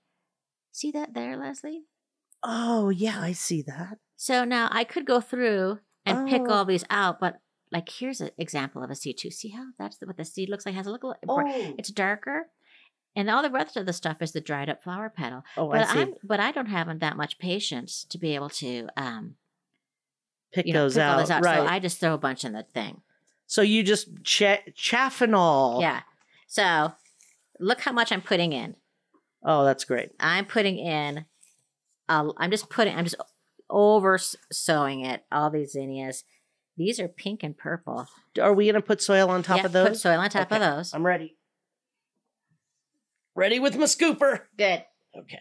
[0.72, 1.86] See that there, Leslie?
[2.46, 4.00] oh yeah, I see that.
[4.18, 6.50] So now I could go through and pick Oh.
[6.52, 7.40] all these out, but
[7.72, 9.32] like here's an example of a seed too.
[9.32, 10.76] See how that's what the seed looks like?
[10.76, 11.42] Has a little, Oh,
[11.78, 12.50] it's darker,
[13.16, 15.44] and all the rest of the stuff is the dried up flower petal.
[15.58, 16.00] oh, I But see.
[16.00, 19.36] I'm, but I don't have that much patience to be able to, um,
[20.54, 21.44] Pick you know, those pick out, those out.
[21.44, 21.58] right?
[21.60, 23.02] So I just throw a bunch in the thing.
[23.48, 24.08] So you just
[25.22, 25.82] and all.
[25.82, 26.02] Yeah.
[26.48, 26.94] So
[27.60, 28.76] look how much I'm putting in.
[29.44, 30.12] Oh, that's great.
[30.20, 31.26] I'm putting in.
[32.08, 32.96] Uh, I'm just putting.
[32.96, 33.16] I'm just
[33.70, 34.18] over
[34.52, 35.24] sewing it.
[35.32, 36.24] All these zinnias.
[36.78, 38.08] These are pink and purple.
[38.42, 39.90] Are we going to put soil on top Yeah, of those?
[39.90, 40.94] Put soil on top of those.
[40.94, 41.36] I'm ready.
[43.36, 44.42] Ready with my scooper.
[44.58, 44.84] Good.
[45.18, 45.40] Okay.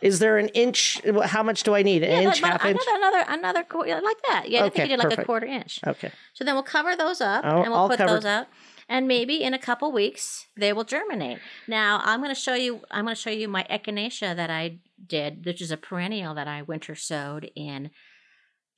[0.00, 0.98] Is there an inch?
[1.24, 2.02] How much do I need?
[2.02, 2.80] An Yeah, inch, half inch?
[2.88, 4.44] another, another, another, like that.
[4.48, 5.78] Yeah, I think you did like a quarter inch.
[5.86, 6.10] Okay.
[6.32, 8.14] So then we'll cover those up Oh, and we'll all put covered.
[8.16, 8.46] those out.
[8.88, 11.38] And maybe in a couple weeks they will germinate.
[11.68, 12.80] Now I'm going to show you.
[12.90, 16.48] I'm going to show you my echinacea that I did, which is a perennial that
[16.48, 17.90] I winter sowed in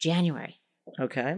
[0.00, 0.58] January.
[1.00, 1.36] Okay.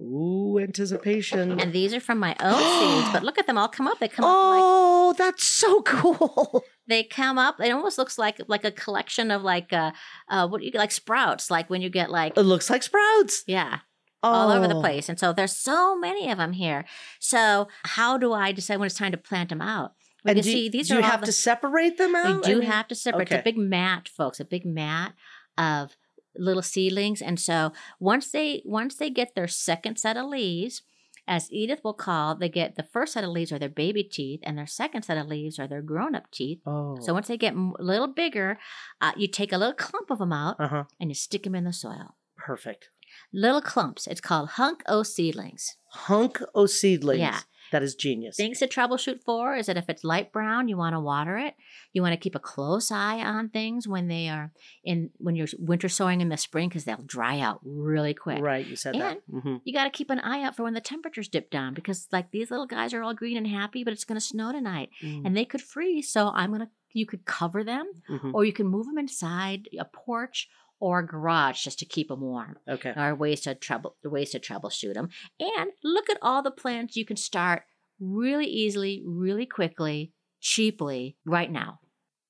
[0.00, 1.60] Ooh, anticipation.
[1.60, 2.58] And these are from my own
[3.02, 3.12] seeds.
[3.12, 3.98] But look at them all come up.
[3.98, 6.64] They come up oh, that's so cool.
[6.86, 7.60] they come up.
[7.60, 9.92] It almost looks like like a collection of like uh,
[10.28, 11.50] uh what do you like sprouts.
[11.50, 13.44] Like when you get like It looks like sprouts.
[13.46, 13.80] yeah.
[14.22, 14.80] all over the Oh.
[14.80, 15.08] place.
[15.08, 16.84] And so there's so many of them here.
[17.18, 19.92] So how do I decide when it's time to plant them out?
[20.24, 22.44] We And do, see these do are you have the- to separate them out?
[22.46, 23.30] I do mean- have to separate.
[23.30, 25.12] It's a big mat, folks, a big mat
[25.58, 25.96] of
[26.36, 27.20] little seedlings.
[27.22, 30.82] And so once they once they get their second set of leaves,
[31.26, 34.40] as Edith will call, they get the first set of leaves are their baby teeth,
[34.42, 36.60] and their second set of leaves are their grown up teeth.
[36.66, 36.98] Oh.
[37.00, 38.58] So once they get a little bigger,
[39.00, 40.84] uh, you take a little clump of them out uh huh.
[40.98, 42.16] and you stick them in the soil.
[42.36, 42.88] Perfect.
[43.32, 44.06] Little clumps.
[44.06, 45.76] It's called hunk o seedlings.
[45.90, 47.20] Hunk o seedlings.
[47.20, 47.40] Yeah.
[47.72, 48.36] That is genius.
[48.36, 51.54] Things to troubleshoot for is that if it's light brown, you want to water it.
[51.92, 54.52] You want to keep a close eye on things when they are
[54.84, 58.40] in when you're winter sowing in the spring because they'll dry out really quick.
[58.42, 58.66] Right.
[58.66, 59.20] You said that.
[59.30, 62.08] hmm You got to keep an eye out for when the temperatures dip down because
[62.12, 64.90] like these little guys are all green and happy, but it's going to snow tonight
[65.02, 66.10] and they could freeze.
[66.12, 68.34] So I'm gonna you could cover them Mhm.
[68.34, 70.48] or you can move them inside a porch
[70.80, 72.56] or a garage just to keep them warm.
[72.68, 72.92] Okay.
[72.96, 75.10] Are ways to trouble ways to troubleshoot them.
[75.38, 77.62] And look at all the plants you can start
[78.00, 81.80] really easily, really quickly, cheaply right now.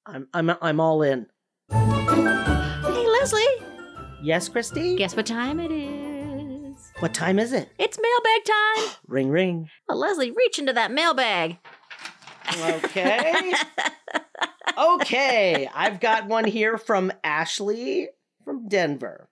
[0.04, 1.26] I'm I'm I'm all in.
[1.70, 3.44] Hey Leslie,
[4.22, 4.96] Yes, Christy.
[4.96, 6.90] guess what time it is?
[6.98, 7.70] What time is it?
[7.78, 8.96] It's mailbag time.
[9.06, 9.68] Ring ring.
[9.88, 11.58] Well, Leslie, reach into that mailbag.
[12.60, 13.52] Okay.
[14.78, 15.68] okay.
[15.74, 18.08] I've got one here from Ashley
[18.44, 19.28] from Denver.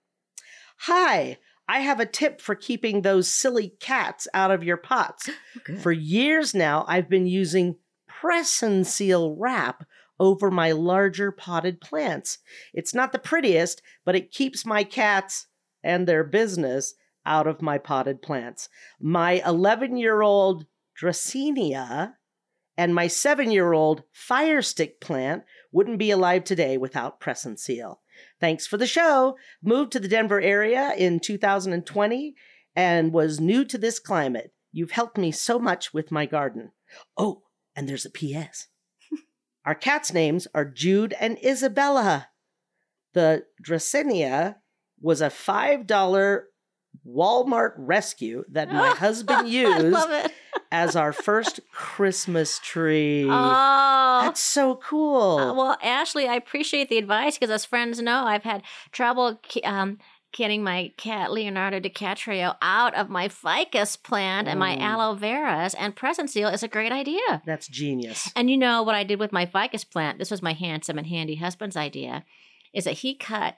[0.81, 1.37] Hi.
[1.67, 5.29] I have a tip for keeping those silly cats out of your pots.
[5.69, 7.75] Oh, for years now, I've been using
[8.07, 9.85] press and seal wrap
[10.19, 12.39] over my larger potted plants.
[12.73, 15.47] It's not the prettiest, but it keeps my cats
[15.83, 16.95] and their business
[17.25, 18.69] out of my potted plants.
[18.99, 20.65] My 11 year old
[20.99, 22.13] Dracaena
[22.77, 27.59] and my seven year old fire stick plant wouldn't be alive today without press and
[27.59, 28.01] seal.
[28.39, 29.37] Thanks for the show.
[29.61, 32.35] Moved to the Denver area in 2020
[32.75, 34.53] and was new to this climate.
[34.71, 36.71] You've helped me so much with my garden.
[37.17, 37.43] Oh,
[37.75, 38.67] and there's a P.S.
[39.65, 42.29] Our cats' names are Jude and Isabella.
[43.13, 44.55] The Dracaena
[45.01, 46.41] was a $5
[47.07, 49.97] Walmart rescue that my husband used
[50.71, 53.25] as our first Christmas tree.
[53.29, 54.21] Oh.
[54.23, 55.37] That's so cool.
[55.37, 59.97] Uh, well, Ashley, I appreciate the advice because, as friends know, I've had trouble um,
[60.31, 64.81] getting my cat Leonardo DiCaprio out of my ficus plant and my Mm.
[64.81, 67.41] aloe veras, and press and seal is a great idea.
[67.45, 68.29] That's genius.
[68.35, 70.19] And you know what I did with my ficus plant?
[70.19, 72.25] This was my handsome and handy husband's idea.
[72.73, 73.57] Is that he cut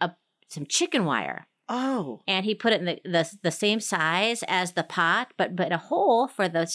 [0.00, 0.12] a,
[0.48, 4.72] some chicken wire Oh, and he put it in the, the the same size as
[4.72, 6.66] the pot, but but a hole for the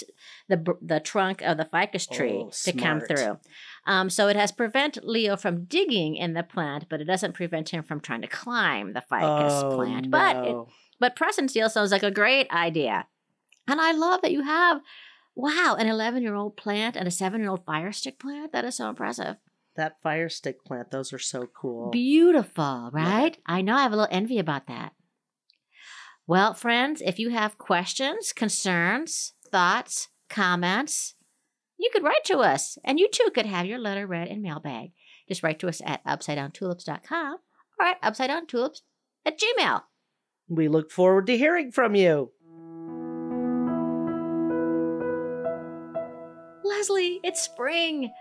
[0.49, 3.39] the the trunk of the ficus tree Oh, to come through.
[3.87, 7.69] Um, so it has prevent Leo from digging in the plant, but it doesn't prevent
[7.69, 10.11] him from trying to climb the ficus oh plant.
[10.11, 10.57] But it,
[10.99, 13.07] but press and seal sounds like a great idea,
[13.67, 14.81] and I love that you have.
[15.33, 18.51] Wow, an 11 year old plant and a seven year old fire stick plant.
[18.51, 19.37] That is so impressive.
[19.75, 21.89] That fire stick plant, those are so cool.
[21.91, 23.37] Beautiful, right?
[23.45, 24.93] I know I have a little envy about that.
[26.27, 31.15] Well, friends, if you have questions, concerns, thoughts, comments,
[31.77, 34.91] you could write to us and you too could have your letter read in mailbag.
[35.27, 37.37] Just write to us at upsidedowntulips.com
[37.79, 38.81] or at upsidedowntulips
[39.25, 39.81] at gmail.
[40.47, 42.31] we look forward to hearing from you.
[46.63, 48.11] Leslie, it's spring.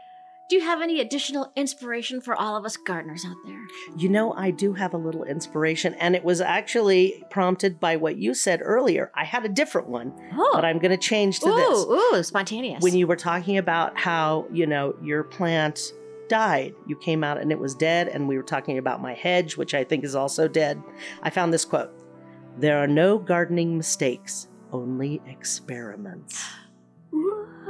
[0.50, 3.64] Do you have any additional inspiration for all of us gardeners out there?
[3.96, 8.16] You know, I do have a little inspiration, and it was actually prompted by what
[8.16, 9.12] you said earlier.
[9.14, 11.78] I had a different one, Oh, but I'm going to change to this.
[11.78, 12.82] ooh, ooh, spontaneous.
[12.82, 15.92] When you were talking about how, you know, your plant
[16.28, 19.56] died, you came out and it was dead, and we were talking about my hedge,
[19.56, 20.82] which I think is also dead.
[21.22, 21.92] I found this quote
[22.58, 26.44] There are no gardening mistakes, only experiments.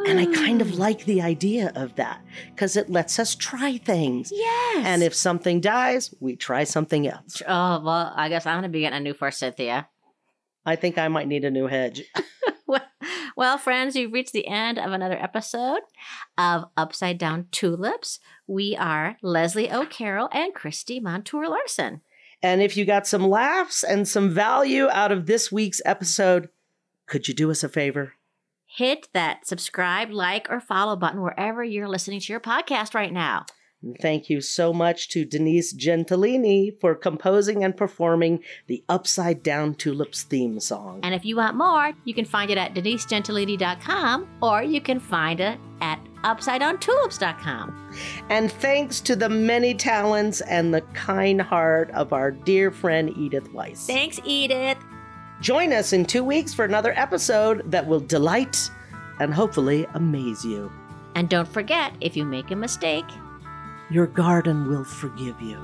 [0.07, 2.25] And I kind of like the idea of that
[2.55, 4.33] because it lets us try things.
[4.35, 4.87] Yes.
[4.87, 7.43] And if something dies, we try something else.
[7.47, 9.89] Oh, well, I guess I'm going to be getting a new forsythia.
[10.65, 12.05] I think I might need a new hedge.
[12.67, 12.87] Well,
[13.37, 15.81] well, friends, you've reached the end of another episode
[16.39, 18.21] of Upside Down Tulips.
[18.47, 22.03] We are Leslie O'Carroll and Christy Montour Larson.
[22.43, 26.49] And if you got some laughs and some value out of this week's episode,
[27.07, 28.15] could you do us a favor?
[28.73, 33.47] Hit that subscribe, like, or follow button wherever you're listening to your podcast right now.
[34.01, 40.23] Thank you so much to Denise Gentilini for composing and performing the Upside Down Tulips
[40.23, 41.01] theme song.
[41.03, 45.41] And if you want more, you can find it at denisegentilini.com or you can find
[45.41, 47.95] it at upsidedowntulips.com.
[48.29, 53.53] And thanks to the many talents and the kind heart of our dear friend Edith
[53.53, 53.87] Weiss.
[53.87, 54.79] Thanks, Edith.
[55.41, 58.71] Join us in two weeks for another episode that will delight
[59.21, 60.71] and hopefully amaze you.
[61.15, 63.07] And don't forget, if you make a mistake,
[63.91, 65.57] Your garden will forgive you.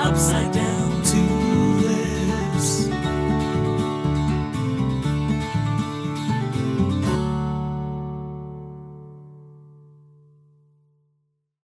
[0.00, 1.16] Upside down to